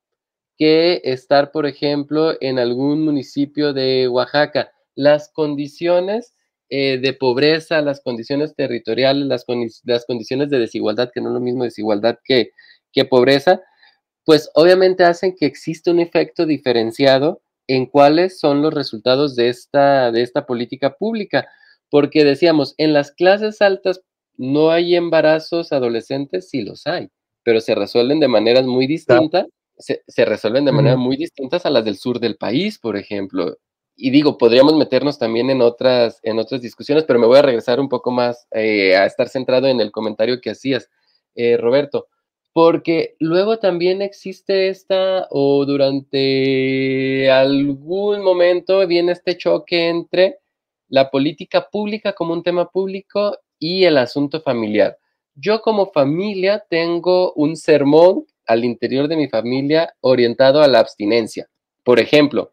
[0.57, 4.71] que estar, por ejemplo, en algún municipio de Oaxaca.
[4.95, 6.37] Las condiciones
[6.69, 9.45] eh, de pobreza, las condiciones territoriales, las,
[9.83, 12.53] las, condiciones de desigualdad, que no es lo mismo desigualdad que,
[12.93, 13.63] que pobreza,
[14.29, 20.13] pues obviamente hacen que exista un efecto diferenciado en cuáles son los resultados de esta,
[20.13, 21.49] de esta política pública.
[21.89, 24.03] Porque decíamos, en las clases altas
[24.37, 27.09] no hay embarazos adolescentes, sí los hay,
[27.43, 29.47] pero se resuelven de maneras muy distintas,
[29.79, 33.57] se, se, resuelven de maneras muy distintas a las del sur del país, por ejemplo.
[33.97, 37.81] Y digo, podríamos meternos también en otras, en otras discusiones, pero me voy a regresar
[37.81, 40.91] un poco más eh, a estar centrado en el comentario que hacías,
[41.35, 42.09] eh, Roberto,
[42.61, 50.41] porque luego también existe esta, o durante algún momento viene este choque entre
[50.89, 54.99] la política pública como un tema público y el asunto familiar.
[55.37, 61.49] Yo como familia tengo un sermón al interior de mi familia orientado a la abstinencia.
[61.85, 62.51] Por ejemplo,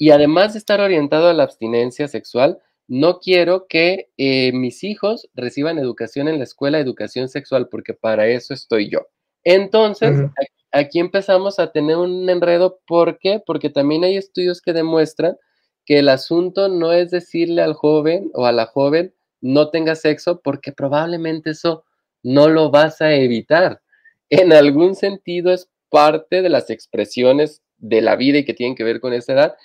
[0.00, 5.28] y además de estar orientado a la abstinencia sexual, no quiero que eh, mis hijos
[5.32, 9.06] reciban educación en la escuela, educación sexual, porque para eso estoy yo.
[9.44, 10.28] Entonces,
[10.72, 12.80] aquí, empezamos a tener un enredo.
[12.86, 13.42] ¿Por qué?
[13.44, 15.36] Porque también hay estudios que demuestran
[15.84, 20.40] que el asunto no es decirle al joven o a la joven no tenga sexo,
[20.40, 21.84] porque probablemente eso
[22.22, 23.82] no lo vas a evitar.
[24.30, 28.84] En algún sentido es parte de las expresiones de la vida y que tienen que
[28.84, 29.56] ver con esa edad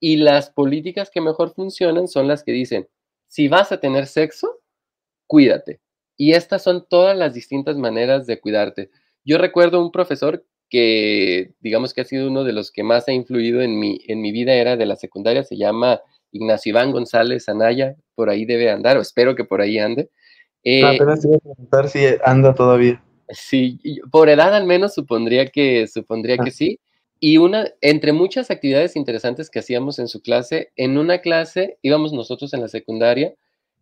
[0.00, 2.88] y las políticas que mejor funcionan son las que dicen,
[3.28, 4.60] si vas a tener sexo,
[5.26, 5.80] cuídate.
[6.16, 8.90] Y estas son todas las distintas maneras de cuidarte.
[9.26, 13.12] Yo recuerdo un profesor que, digamos que ha sido uno de los que más ha
[13.12, 17.48] influido en mi, en mi vida, era de la secundaria, se llama Ignacio Iván González
[17.48, 20.10] Anaya, por ahí debe andar, o espero que por ahí ande.
[20.62, 23.02] Eh, apenas te voy a preguntar si anda todavía.
[23.28, 23.80] Sí,
[24.12, 26.52] por edad al menos supondría que, supondría que ah.
[26.52, 26.80] sí.
[27.18, 32.12] Y una, entre muchas actividades interesantes que hacíamos en su clase, en una clase íbamos
[32.12, 33.34] nosotros en la secundaria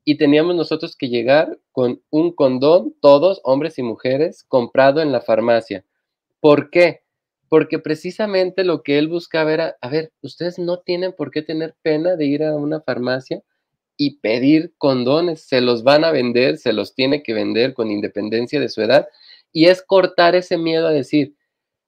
[0.04, 5.22] y teníamos nosotros que llegar con un condón, todos, hombres y mujeres, comprado en la
[5.22, 5.84] farmacia.
[6.40, 7.02] ¿Por qué?
[7.48, 11.74] Porque precisamente lo que él buscaba era, a ver, ustedes no tienen por qué tener
[11.82, 13.42] pena de ir a una farmacia
[13.96, 18.60] y pedir condones, se los van a vender, se los tiene que vender con independencia
[18.60, 19.08] de su edad,
[19.52, 21.36] y es cortar ese miedo a decir,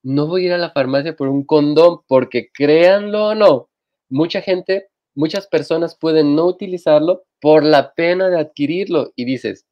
[0.02, 3.68] no voy a ir a la farmacia por un condón, porque créanlo o no,
[4.08, 9.66] mucha gente, muchas personas pueden no utilizarlo por la pena de adquirirlo y dices,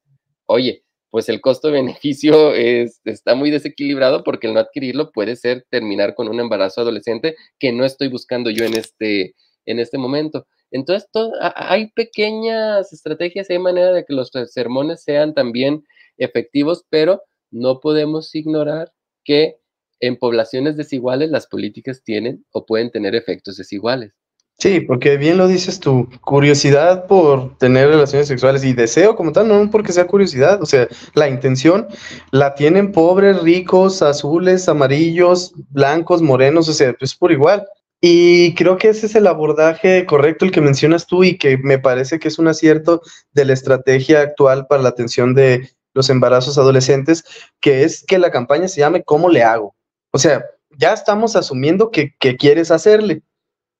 [0.46, 6.28] oye, pues el costo-beneficio está muy desequilibrado porque el no adquirirlo puede ser terminar con
[6.28, 10.48] un embarazo adolescente que no estoy buscando yo en este, en este momento.
[10.72, 11.08] Entonces,
[11.40, 15.84] hay pequeñas estrategias, hay manera de que los sermones sean también
[16.16, 19.58] efectivos, pero no podemos ignorar que
[20.00, 24.14] en poblaciones desiguales las políticas tienen o pueden tener efectos desiguales.
[24.58, 29.48] Sí, porque bien lo dices tú, curiosidad por tener relaciones sexuales y deseo como tal,
[29.48, 31.88] no porque sea curiosidad, o sea, la intención
[32.30, 37.66] la tienen pobres, ricos, azules, amarillos, blancos, morenos, o sea, es por igual.
[38.00, 41.78] Y creo que ese es el abordaje correcto, el que mencionas tú, y que me
[41.78, 46.58] parece que es un acierto de la estrategia actual para la atención de los embarazos
[46.58, 47.24] adolescentes,
[47.60, 49.74] que es que la campaña se llame ¿Cómo le hago?
[50.12, 50.44] O sea,
[50.78, 53.22] ya estamos asumiendo que, que quieres hacerle.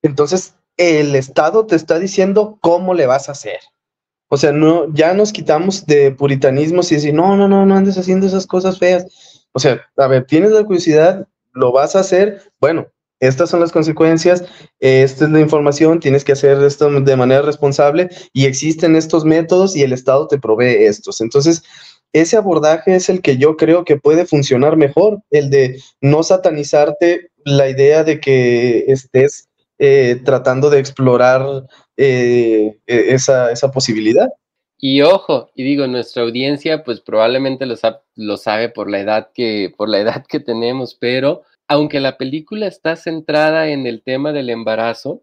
[0.03, 3.59] Entonces, el Estado te está diciendo cómo le vas a hacer.
[4.29, 7.99] O sea, no, ya nos quitamos de puritanismos y decir, no, no, no, no andes
[7.99, 9.07] haciendo esas cosas feas.
[9.53, 12.89] O sea, a ver, tienes la curiosidad, lo vas a hacer, bueno,
[13.21, 14.45] estas son las consecuencias,
[14.81, 19.77] esta es la información, tienes que hacer esto de manera responsable y existen estos métodos
[19.77, 21.21] y el Estado te provee estos.
[21.21, 21.63] Entonces,
[22.13, 27.31] ese abordaje es el que yo creo que puede funcionar mejor, el de no satanizarte
[27.45, 29.49] la idea de que estés
[29.85, 31.65] eh, tratando de explorar
[31.97, 34.29] eh, e-, esa, esa, posibilidad.
[34.79, 37.75] Y ojo, y digo, nuestra audiencia pues probablemente lo,
[38.17, 42.67] lo sabe por la, edad que, por la edad que tenemos, pero aunque la película
[42.67, 45.23] está centrada en el tema del embarazo,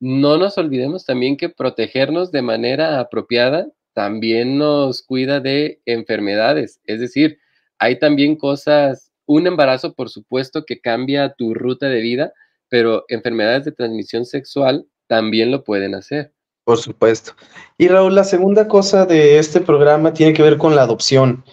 [0.00, 6.80] no nos olvidemos también que protegernos de manera apropiada también nos cuida de enfermedades.
[6.84, 7.38] Es decir,
[7.78, 12.32] hay también cosas, un embarazo por supuesto que cambia tu ruta de vida,
[12.72, 16.32] pero enfermedades de transmisión sexual también lo pueden hacer.
[16.64, 17.32] Por supuesto.
[17.76, 21.44] Y Raúl, la segunda cosa de este programa tiene que ver con la adopción.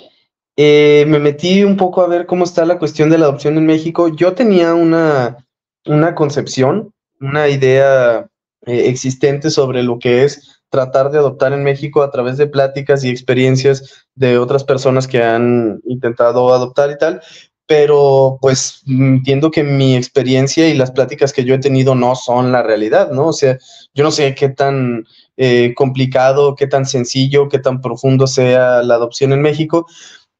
[0.55, 3.65] Eh, me metí un poco a ver cómo está la cuestión de la adopción en
[3.65, 4.07] México.
[4.15, 5.45] Yo tenía una,
[5.85, 8.29] una concepción, una idea
[8.65, 13.03] eh, existente sobre lo que es tratar de adoptar en México a través de pláticas
[13.03, 17.21] y experiencias de otras personas que han intentado adoptar y tal,
[17.69, 22.51] pero pues entiendo que mi experiencia y las pláticas que yo he tenido no son
[22.51, 23.27] la realidad, ¿no?
[23.27, 23.59] O sea,
[23.93, 25.05] yo no sé qué tan
[25.37, 29.85] eh, complicado, qué tan sencillo, qué tan profundo sea la adopción en México.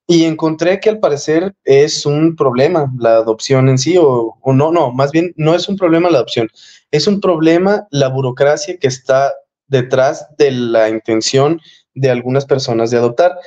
[0.08, 4.72] Y encontré que al parecer es un problema la adopción en sí, o, o no,
[4.72, 6.50] no, más bien no es un problema la adopción,
[6.90, 9.32] es un problema la burocracia que está
[9.68, 11.62] detrás de la intención
[11.94, 13.38] de algunas personas de adoptar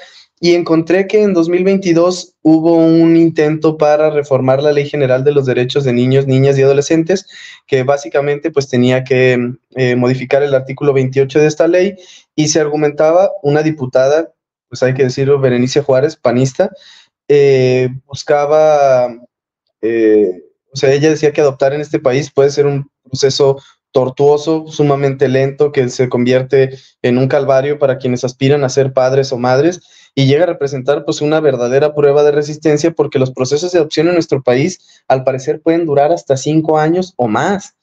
[0.44, 5.46] y encontré que en 2022 hubo un intento para reformar la Ley General de los
[5.46, 7.28] Derechos de Niños, Niñas y Adolescentes,
[7.68, 11.94] que básicamente pues tenía que eh, modificar el artículo 28 de esta ley
[12.34, 14.32] y se argumentaba una diputada,
[14.68, 16.72] pues hay que decirlo, Berenice Juárez, panista,
[17.28, 19.14] eh, buscaba,
[19.80, 23.58] eh, o sea, ella decía que adoptar en este país puede ser un proceso
[23.92, 29.32] tortuoso, sumamente lento, que se convierte en un calvario para quienes aspiran a ser padres
[29.32, 29.80] o madres
[30.14, 34.08] y llega a representar pues una verdadera prueba de resistencia porque los procesos de adopción
[34.08, 37.74] en nuestro país al parecer pueden durar hasta cinco años o más.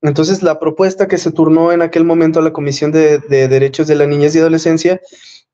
[0.00, 3.96] Entonces la propuesta que se turnó en aquel momento a la Comisión de, Derechos de
[3.96, 5.00] la Niñez y Adolescencia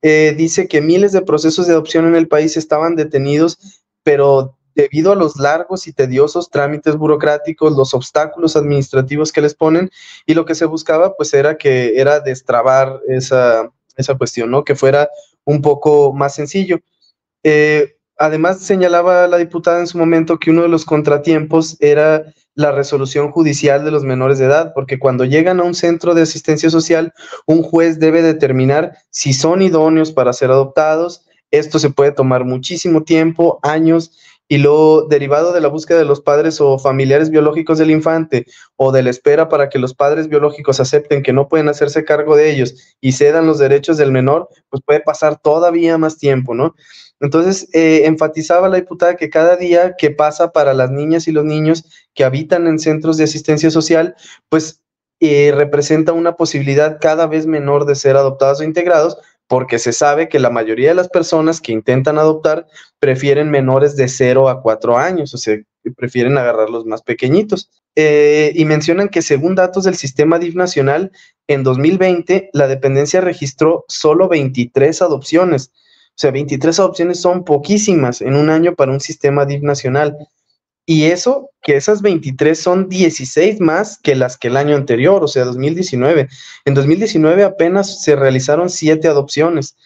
[0.02, 5.12] eh, dice que miles de procesos de adopción en el país estaban detenidos, pero debido
[5.12, 9.90] a los largos y tediosos trámites burocráticos, los obstáculos administrativos que les ponen,
[10.26, 14.64] y lo que se buscaba pues era que era destrabar esa, esa cuestión, ¿no?
[14.64, 15.08] Que fuera
[15.44, 16.80] un poco más sencillo.
[17.42, 22.72] Eh, además, señalaba la diputada en su momento que uno de los contratiempos era la
[22.72, 26.70] resolución judicial de los menores de edad, porque cuando llegan a un centro de asistencia
[26.70, 27.12] social,
[27.46, 31.26] un juez debe determinar si son idóneos para ser adoptados.
[31.50, 34.12] Esto se puede tomar muchísimo tiempo, años,
[34.48, 38.92] y lo derivado de la búsqueda de los padres o familiares biológicos del infante o
[38.92, 42.50] de la espera para que los padres biológicos acepten que no pueden hacerse cargo de
[42.50, 46.74] ellos y cedan los derechos del menor, pues puede pasar todavía más tiempo, ¿no?
[47.20, 51.44] Entonces, eh, enfatizaba la diputada que cada día que pasa para las niñas y los
[51.44, 54.14] niños que habitan en centros de asistencia social,
[54.50, 54.82] pues
[55.20, 60.28] eh, representa una posibilidad cada vez menor de ser adoptados o integrados, porque se sabe
[60.28, 62.66] que la mayoría de las personas que intentan adoptar
[62.98, 65.58] prefieren menores de 0 a 4 años, o sea,
[65.96, 67.70] prefieren agarrar los más pequeñitos.
[67.96, 71.12] Eh, y mencionan que según datos del sistema DIF nacional,
[71.46, 75.70] en 2020 la dependencia registró solo 23 adopciones.
[76.08, 80.16] O sea, 23 adopciones son poquísimas en un año para un sistema DIF nacional.
[80.86, 85.28] Y eso, que esas 23 son 16 más que las que el año anterior, o
[85.28, 86.28] sea, 2019.
[86.66, 89.76] En 2019 apenas se realizaron 7 adopciones.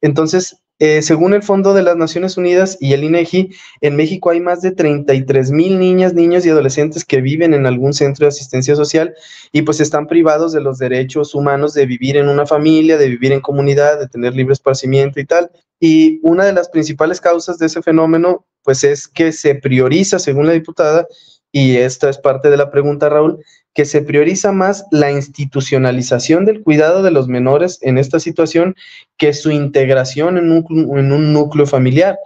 [0.00, 3.50] Entonces, eh, según el Fondo de las Naciones Unidas y el INEGI,
[3.82, 7.92] en México hay más de 33 mil niñas, niños y adolescentes que viven en algún
[7.92, 9.14] centro de asistencia social
[9.52, 13.32] y pues están privados de los derechos humanos de vivir en una familia, de vivir
[13.32, 15.50] en comunidad, de tener libre esparcimiento y tal.
[15.78, 20.46] Y una de las principales causas de ese fenómeno pues es que se prioriza, según
[20.46, 21.06] la diputada,
[21.52, 23.44] y esta es parte de la pregunta, Raúl,
[23.74, 28.74] que se prioriza más la institucionalización del cuidado de los menores en esta situación
[29.16, 32.18] que su integración en un, en un núcleo familiar.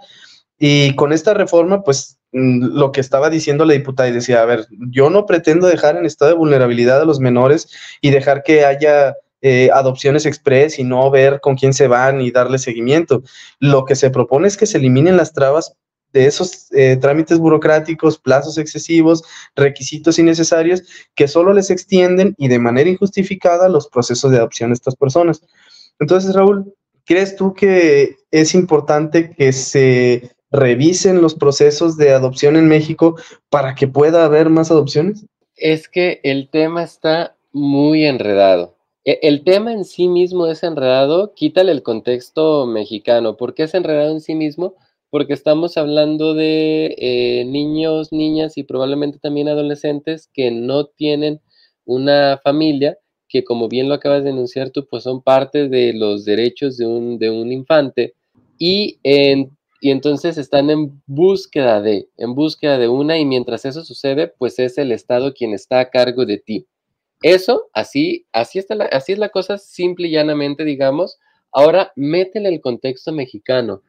[0.57, 4.45] Y con esta reforma, pues mm, lo que estaba diciendo la diputada y decía, a
[4.45, 7.69] ver, yo no pretendo dejar en estado de vulnerabilidad a los menores
[8.01, 12.31] y dejar que haya eh, adopciones express y no ver con quién se van y
[12.31, 13.21] darle seguimiento.
[13.59, 15.75] Lo que se propone es que se eliminen las trabas
[16.15, 19.21] de esos eh, trámites burocráticos, plazos excesivos,
[19.53, 20.81] requisitos innecesarios
[21.13, 25.41] que solo les extienden y de manera injustificada los procesos de adopción de estas personas.
[25.99, 32.69] Entonces, Raúl, ¿crees tú que es importante que se revisen los procesos de adopción en
[32.69, 33.17] México
[33.49, 35.25] para que pueda haber más adopciones?
[35.57, 38.77] Es que el tema está muy enredado.
[39.03, 43.35] E, el tema en sí mismo es enredado, quítale el contexto mexicano.
[43.35, 44.75] ¿Por qué es enredado en sí mismo?
[45.09, 51.41] Porque estamos hablando de eh, niños, niñas y probablemente también adolescentes que no tienen
[51.85, 52.97] una familia,
[53.27, 56.85] que como bien lo acabas de denunciar tú, pues son parte de los derechos de
[56.85, 58.13] un, de un infante
[58.57, 64.27] y, y entonces están en búsqueda de, en búsqueda de una y mientras eso sucede,
[64.27, 66.67] pues es el Estado quien está a cargo de ti.
[67.21, 71.17] Eso, así, así, está así es la cosa simple y llanamente, digamos.
[71.51, 73.81] Ahora, métele el contexto mexicano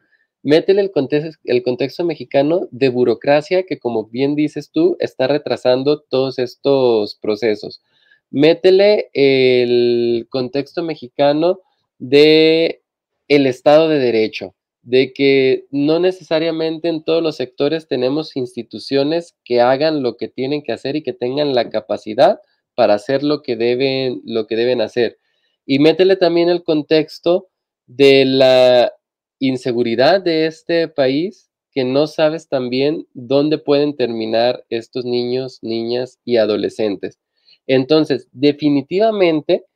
[0.46, 7.16] métele el contexto, mexicano de burocracia que, como bien dices tú, está retrasando todos estos
[7.16, 7.82] procesos.
[8.30, 11.58] Métele el contexto mexicano
[11.98, 12.80] de
[13.26, 19.60] el Estado de Derecho, de que no necesariamente en todos los sectores tenemos instituciones que
[19.60, 22.38] hagan lo que tienen que hacer y que tengan la capacidad
[22.76, 25.18] para hacer lo que deben, lo que deben hacer.
[25.66, 27.48] Y métele también el contexto
[27.88, 28.92] de la
[29.38, 36.38] inseguridad de este país que no sabes también dónde pueden terminar estos niños, niñas y
[36.38, 37.18] adolescentes.
[37.66, 39.66] Entonces, definitivamente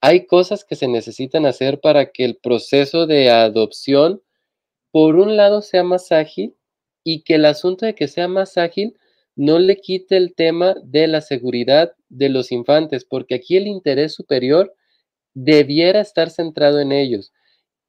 [0.00, 4.22] hay cosas que se necesitan hacer para que el proceso de adopción,
[4.90, 6.54] por un lado, sea más ágil
[7.02, 8.98] y que el asunto de que sea más ágil
[9.34, 14.14] no le quite el tema de la seguridad de los infantes, porque aquí el interés
[14.14, 14.74] superior
[15.32, 17.32] debiera estar centrado en ellos,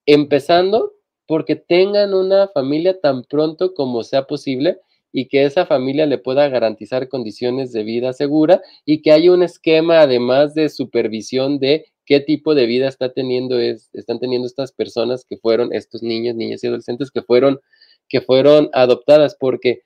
[0.06, 0.94] empezando
[1.30, 4.80] porque tengan una familia tan pronto como sea posible
[5.12, 9.44] y que esa familia le pueda garantizar condiciones de vida segura y que haya un
[9.44, 14.72] esquema además de supervisión de qué tipo de vida está teniendo es, están teniendo estas
[14.72, 17.60] personas que fueron estos niños, niñas y adolescentes que fueron
[18.08, 19.84] que fueron adoptadas porque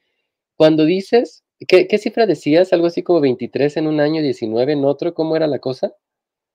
[0.55, 2.71] cuando dices ¿qué, qué cifra decías?
[2.71, 5.93] Algo así como 23 en un año, 19 en otro, ¿cómo era la cosa?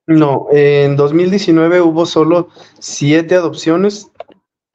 [0.07, 4.11] No, en 2019 hubo solo siete adopciones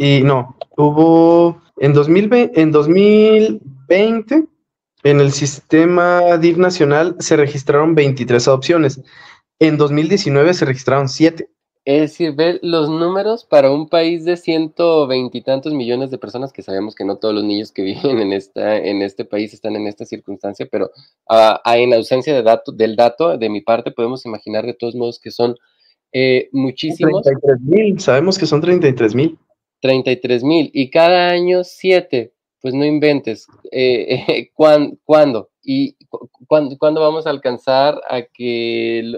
[0.03, 4.43] y no, hubo en, 2020, en 2020,
[5.03, 9.01] en el sistema DIF nacional se registraron 23 adopciones.
[9.59, 11.47] En 2019 se registraron 7.
[11.85, 16.63] Es decir, ver los números para un país de ciento veintitantos millones de personas, que
[16.63, 19.87] sabemos que no todos los niños que viven en, esta, en este país están en
[19.87, 20.91] esta circunstancia, pero
[21.29, 25.17] uh, en ausencia de dato, del dato, de mi parte, podemos imaginar de todos modos
[25.17, 25.55] que son
[26.11, 27.23] eh, muchísimos.
[27.23, 29.39] 33 mil, sabemos que son 33 mil.
[29.83, 32.31] 33 mil y cada año 7,
[32.61, 33.45] pues no inventes.
[33.69, 35.49] Eh, ¿Cuándo?
[35.61, 35.97] ¿Y
[36.47, 39.11] ¿cuándo, vamos a alcanzar a que,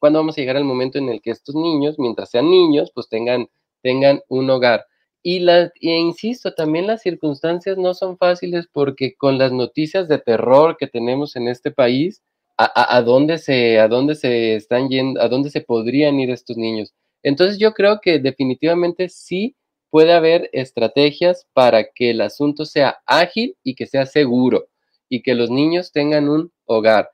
[0.00, 3.08] cuándo vamos a llegar al momento en el que estos niños, mientras sean niños, pues
[3.08, 3.48] tengan,
[3.80, 4.86] tengan un hogar?
[5.22, 10.76] Y, la, insisto, también las circunstancias no son fáciles porque con las noticias de terror
[10.76, 12.24] que tenemos en este país,
[12.56, 16.56] a, a, dónde se, a dónde se están yendo, a dónde se podrían ir estos
[16.56, 16.92] niños.
[17.22, 19.54] Entonces yo creo que definitivamente sí
[19.90, 24.68] puede haber estrategias para que el asunto sea ágil y que sea seguro
[25.08, 27.10] y que los niños tengan un hogar.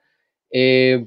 [0.50, 1.06] Eh,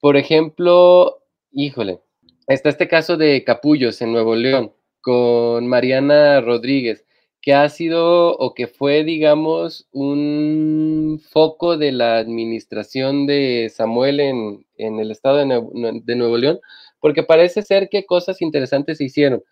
[0.00, 1.22] por ejemplo,
[1.52, 2.00] híjole,
[2.48, 7.04] está este caso de Capullos en Nuevo León con Mariana Rodríguez,
[7.40, 14.64] que ha sido o que fue, digamos, un foco de la administración de Samuel en,
[14.76, 16.60] el estado de Nuevo León,
[17.00, 19.42] porque parece ser que cosas interesantes se hicieron.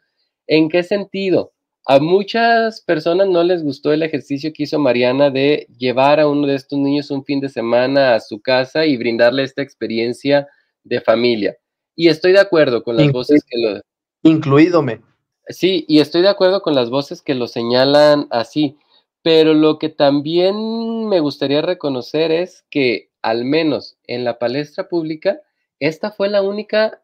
[0.50, 1.52] ¿En qué sentido?
[1.86, 6.48] A muchas personas no les gustó el ejercicio que hizo Mariana de llevar a uno
[6.48, 10.48] de estos niños un fin de semana a su casa y brindarle esta experiencia
[10.82, 11.56] de familia.
[11.94, 13.80] Y estoy de acuerdo con las voces que lo...
[14.24, 15.00] Incluídome.
[15.46, 18.76] Sí, y estoy de acuerdo con las voces que lo señalan así,
[19.22, 25.40] pero lo que también me gustaría reconocer es que al menos en la palestra pública,
[25.78, 27.02] esta fue la única,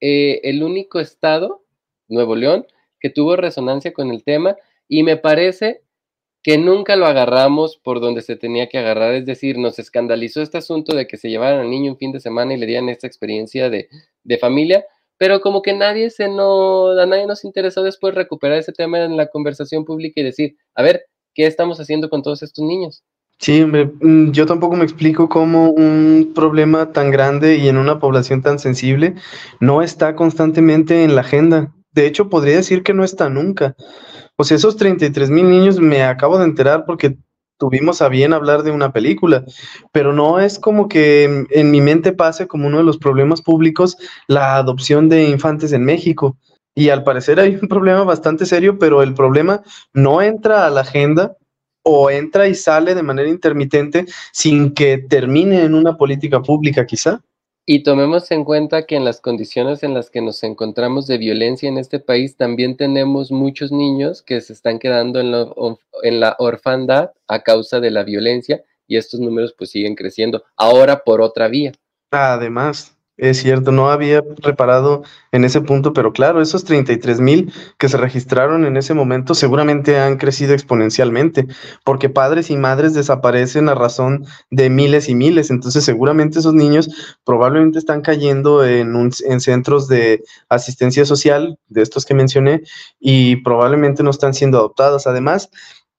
[0.00, 1.64] eh, el único estado,
[2.08, 2.66] Nuevo León,
[3.00, 4.56] que tuvo resonancia con el tema
[4.88, 5.82] y me parece
[6.42, 10.58] que nunca lo agarramos por donde se tenía que agarrar, es decir, nos escandalizó este
[10.58, 13.06] asunto de que se llevaran al niño un fin de semana y le dieran esta
[13.06, 13.88] experiencia de,
[14.40, 14.84] familia,
[15.16, 19.16] pero como que nadie se no, a nadie nos interesó después recuperar ese tema en
[19.16, 23.02] la conversación pública y decir, a ver, ¿qué estamos haciendo con todos estos niños?
[23.38, 28.00] Sí, hombre, mm, yo tampoco me explico cómo un problema tan grande y en una
[28.00, 29.14] población tan sensible
[29.60, 31.72] no está constantemente en la agenda.
[31.98, 33.74] De hecho, podría decir que no está nunca.
[34.36, 37.18] O sea, esos 33 mil niños me acabo de enterar porque
[37.58, 39.44] tuvimos a bien hablar de una película,
[39.90, 43.96] pero no es como que en, mi mente pase como uno de los problemas públicos
[44.28, 46.38] la adopción de infantes en México.
[46.72, 50.82] Y al parecer hay un problema bastante serio, pero el problema no entra a la
[50.82, 51.36] agenda
[51.82, 57.22] o entra y sale de manera intermitente sin que termine en una política pública quizá.
[57.70, 61.68] Y tomemos en cuenta que en las condiciones en las que nos encontramos de violencia
[61.68, 67.10] en este país, también tenemos muchos niños que se están quedando en, en la orfandad
[67.26, 71.72] a causa de la violencia y estos números pues siguen creciendo, ahora por otra vía.
[72.10, 75.02] Además, es cierto, no había reparado
[75.32, 79.98] en ese punto, pero claro, esos 33 mil que se registraron en ese momento seguramente
[79.98, 81.46] han crecido exponencialmente,
[81.84, 85.50] porque padres y madres desaparecen a razón de miles y miles.
[85.50, 91.82] Entonces, seguramente esos niños probablemente están cayendo en, un, en centros de asistencia social, de
[91.82, 92.62] estos que mencioné,
[93.00, 95.08] y probablemente no están siendo adoptados.
[95.08, 95.50] Además,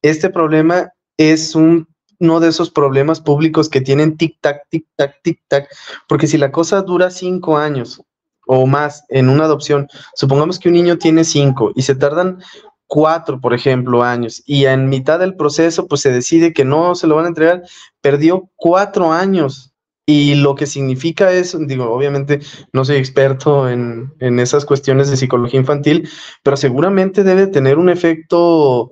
[0.01, 1.88] este problema es un
[2.19, 5.67] uno de esos problemas públicos que tienen tic-tac, tic-tac, tic-tac,
[6.07, 8.01] porque si la cosa dura cinco años
[8.45, 12.39] o más en una adopción, supongamos que un niño tiene cinco y se tardan
[12.87, 17.05] cuatro, por ejemplo, años, y en mitad del proceso, pues se decide que no se
[17.05, 17.63] lo van a entregar,
[18.01, 19.67] perdió cuatro años.
[20.07, 22.39] Y lo que significa es, digo, obviamente
[22.73, 26.09] no soy experto en, en esas cuestiones de psicología infantil,
[26.41, 28.91] pero seguramente debe tener un efecto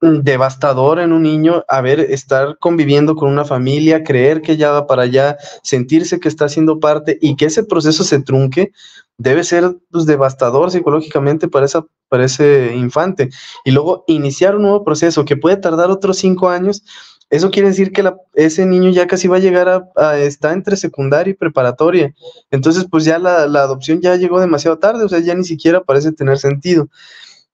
[0.00, 4.86] devastador en un niño, a ver, estar conviviendo con una familia, creer que ya va
[4.86, 8.72] para allá, sentirse que está haciendo parte y que ese proceso se trunque,
[9.18, 13.28] debe ser pues, devastador psicológicamente para, esa, para ese infante.
[13.64, 16.82] Y luego iniciar un nuevo proceso que puede tardar otros cinco años,
[17.28, 20.76] eso quiere decir que ese niño ya casi va a llegar a, a, está entre
[20.76, 22.12] secundaria y preparatoria.
[22.50, 25.84] Entonces, pues ya la, la adopción ya llegó demasiado tarde, o sea, ya ni siquiera
[25.84, 26.88] parece tener sentido.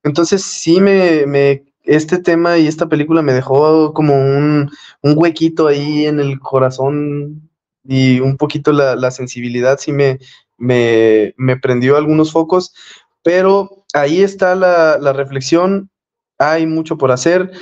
[0.03, 4.70] Entonces, sí me este tema y esta película me dejó como un,
[5.03, 7.49] huequito ahí en el corazón
[7.84, 10.18] y un poquito la, sensibilidad sí me,
[10.59, 12.74] me, prendió algunos focos,
[13.22, 15.91] pero ahí está la, la, reflexión,
[16.39, 17.53] hay mucho por hacer.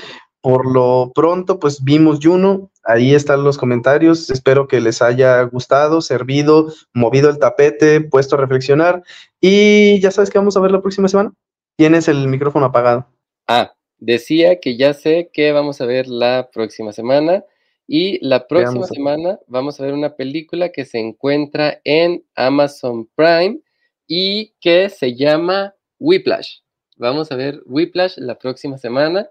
[0.41, 6.03] Por lo pronto, pues vimos Juno, ahí están los comentarios, espero que les haya gustado,
[6.03, 9.03] servido, movido el tapete, puesto a reflexionar
[9.41, 11.33] y ya sabes que vamos a ver la próxima semana.
[11.77, 13.07] Tienes el micrófono apagado.
[13.49, 13.73] Ah,
[14.05, 17.45] decía que ya sé que vamos a ver la próxima semana
[17.87, 23.61] y la próxima semana vamos a ver una película que se encuentra en Amazon Prime
[24.07, 26.59] y que se llama Whiplash.
[26.97, 29.29] Vamos a ver Whiplash la próxima semana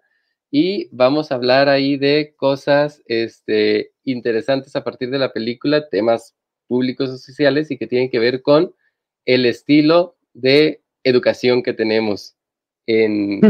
[0.50, 6.36] y vamos a hablar ahí de cosas este, interesantes a partir de la película, temas
[6.68, 8.74] públicos o sociales y que tienen que ver con
[9.26, 12.36] el estilo de educación que tenemos
[12.86, 13.42] en,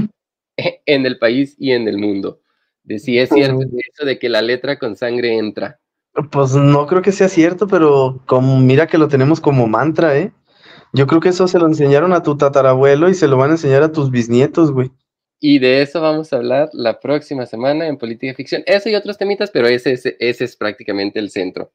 [0.86, 2.40] en el país y en el mundo.
[2.84, 5.80] De si es cierto eso de que la letra con sangre entra.
[6.32, 10.32] Pues no creo que sea cierto, pero como mira que lo tenemos como mantra, ¿eh?
[10.92, 13.54] Yo creo que eso se lo enseñaron a tu tatarabuelo y se lo van a
[13.54, 14.92] enseñar a tus bisnietos, güey.
[15.40, 18.64] Y de eso vamos a hablar la próxima semana en Política Ficción.
[18.66, 21.72] Eso y otros temitas, pero ese, ese, ese es prácticamente el centro.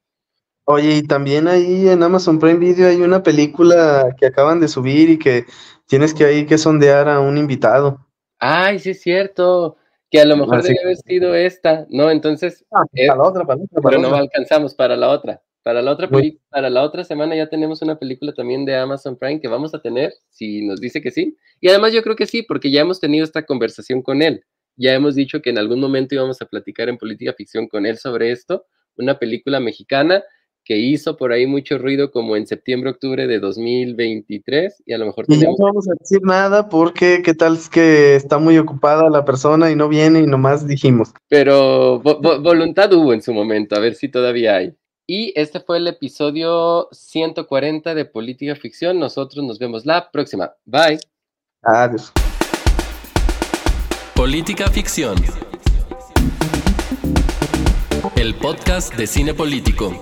[0.63, 5.09] Oye, y también ahí en Amazon Prime Video hay una película que acaban de subir
[5.09, 5.45] y que
[5.87, 8.07] tienes que ahí que sondear a un invitado.
[8.39, 9.77] Ay, sí es cierto,
[10.09, 12.09] que a lo mejor debe haber sido esta, ¿no?
[12.09, 15.41] Entonces, ah, para la otra, para otra, pero no alcanzamos para la otra.
[15.61, 16.09] Para la otra
[16.49, 19.81] para la otra semana ya tenemos una película también de Amazon Prime que vamos a
[19.81, 21.37] tener, si nos dice que sí.
[21.59, 24.45] Y además yo creo que sí, porque ya hemos tenido esta conversación con él.
[24.77, 27.97] Ya hemos dicho que en algún momento íbamos a platicar en política ficción con él
[27.97, 28.65] sobre esto,
[28.95, 30.23] una película mexicana
[30.69, 35.07] que hizo por ahí mucho ruido como en septiembre, octubre de 2023 y a lo
[35.07, 35.57] mejor tenemos...
[35.57, 39.71] no vamos a decir nada porque qué tal es que está muy ocupada la persona
[39.71, 41.11] y no viene y nomás dijimos.
[41.27, 44.75] Pero voluntad hubo en su momento, a ver si todavía hay.
[45.07, 48.99] Y este fue el episodio 140 de Política Ficción.
[48.99, 50.51] Nosotros nos vemos la próxima.
[50.65, 50.99] Bye.
[51.63, 52.13] Adiós.
[54.15, 55.17] Política Ficción.
[58.15, 59.99] El podcast de cine político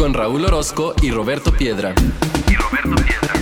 [0.00, 1.94] con Raúl Orozco y Roberto Piedra.
[2.48, 3.34] Y Roberto Piedra.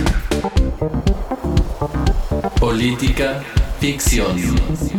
[2.59, 3.41] Política
[3.79, 4.98] ficción.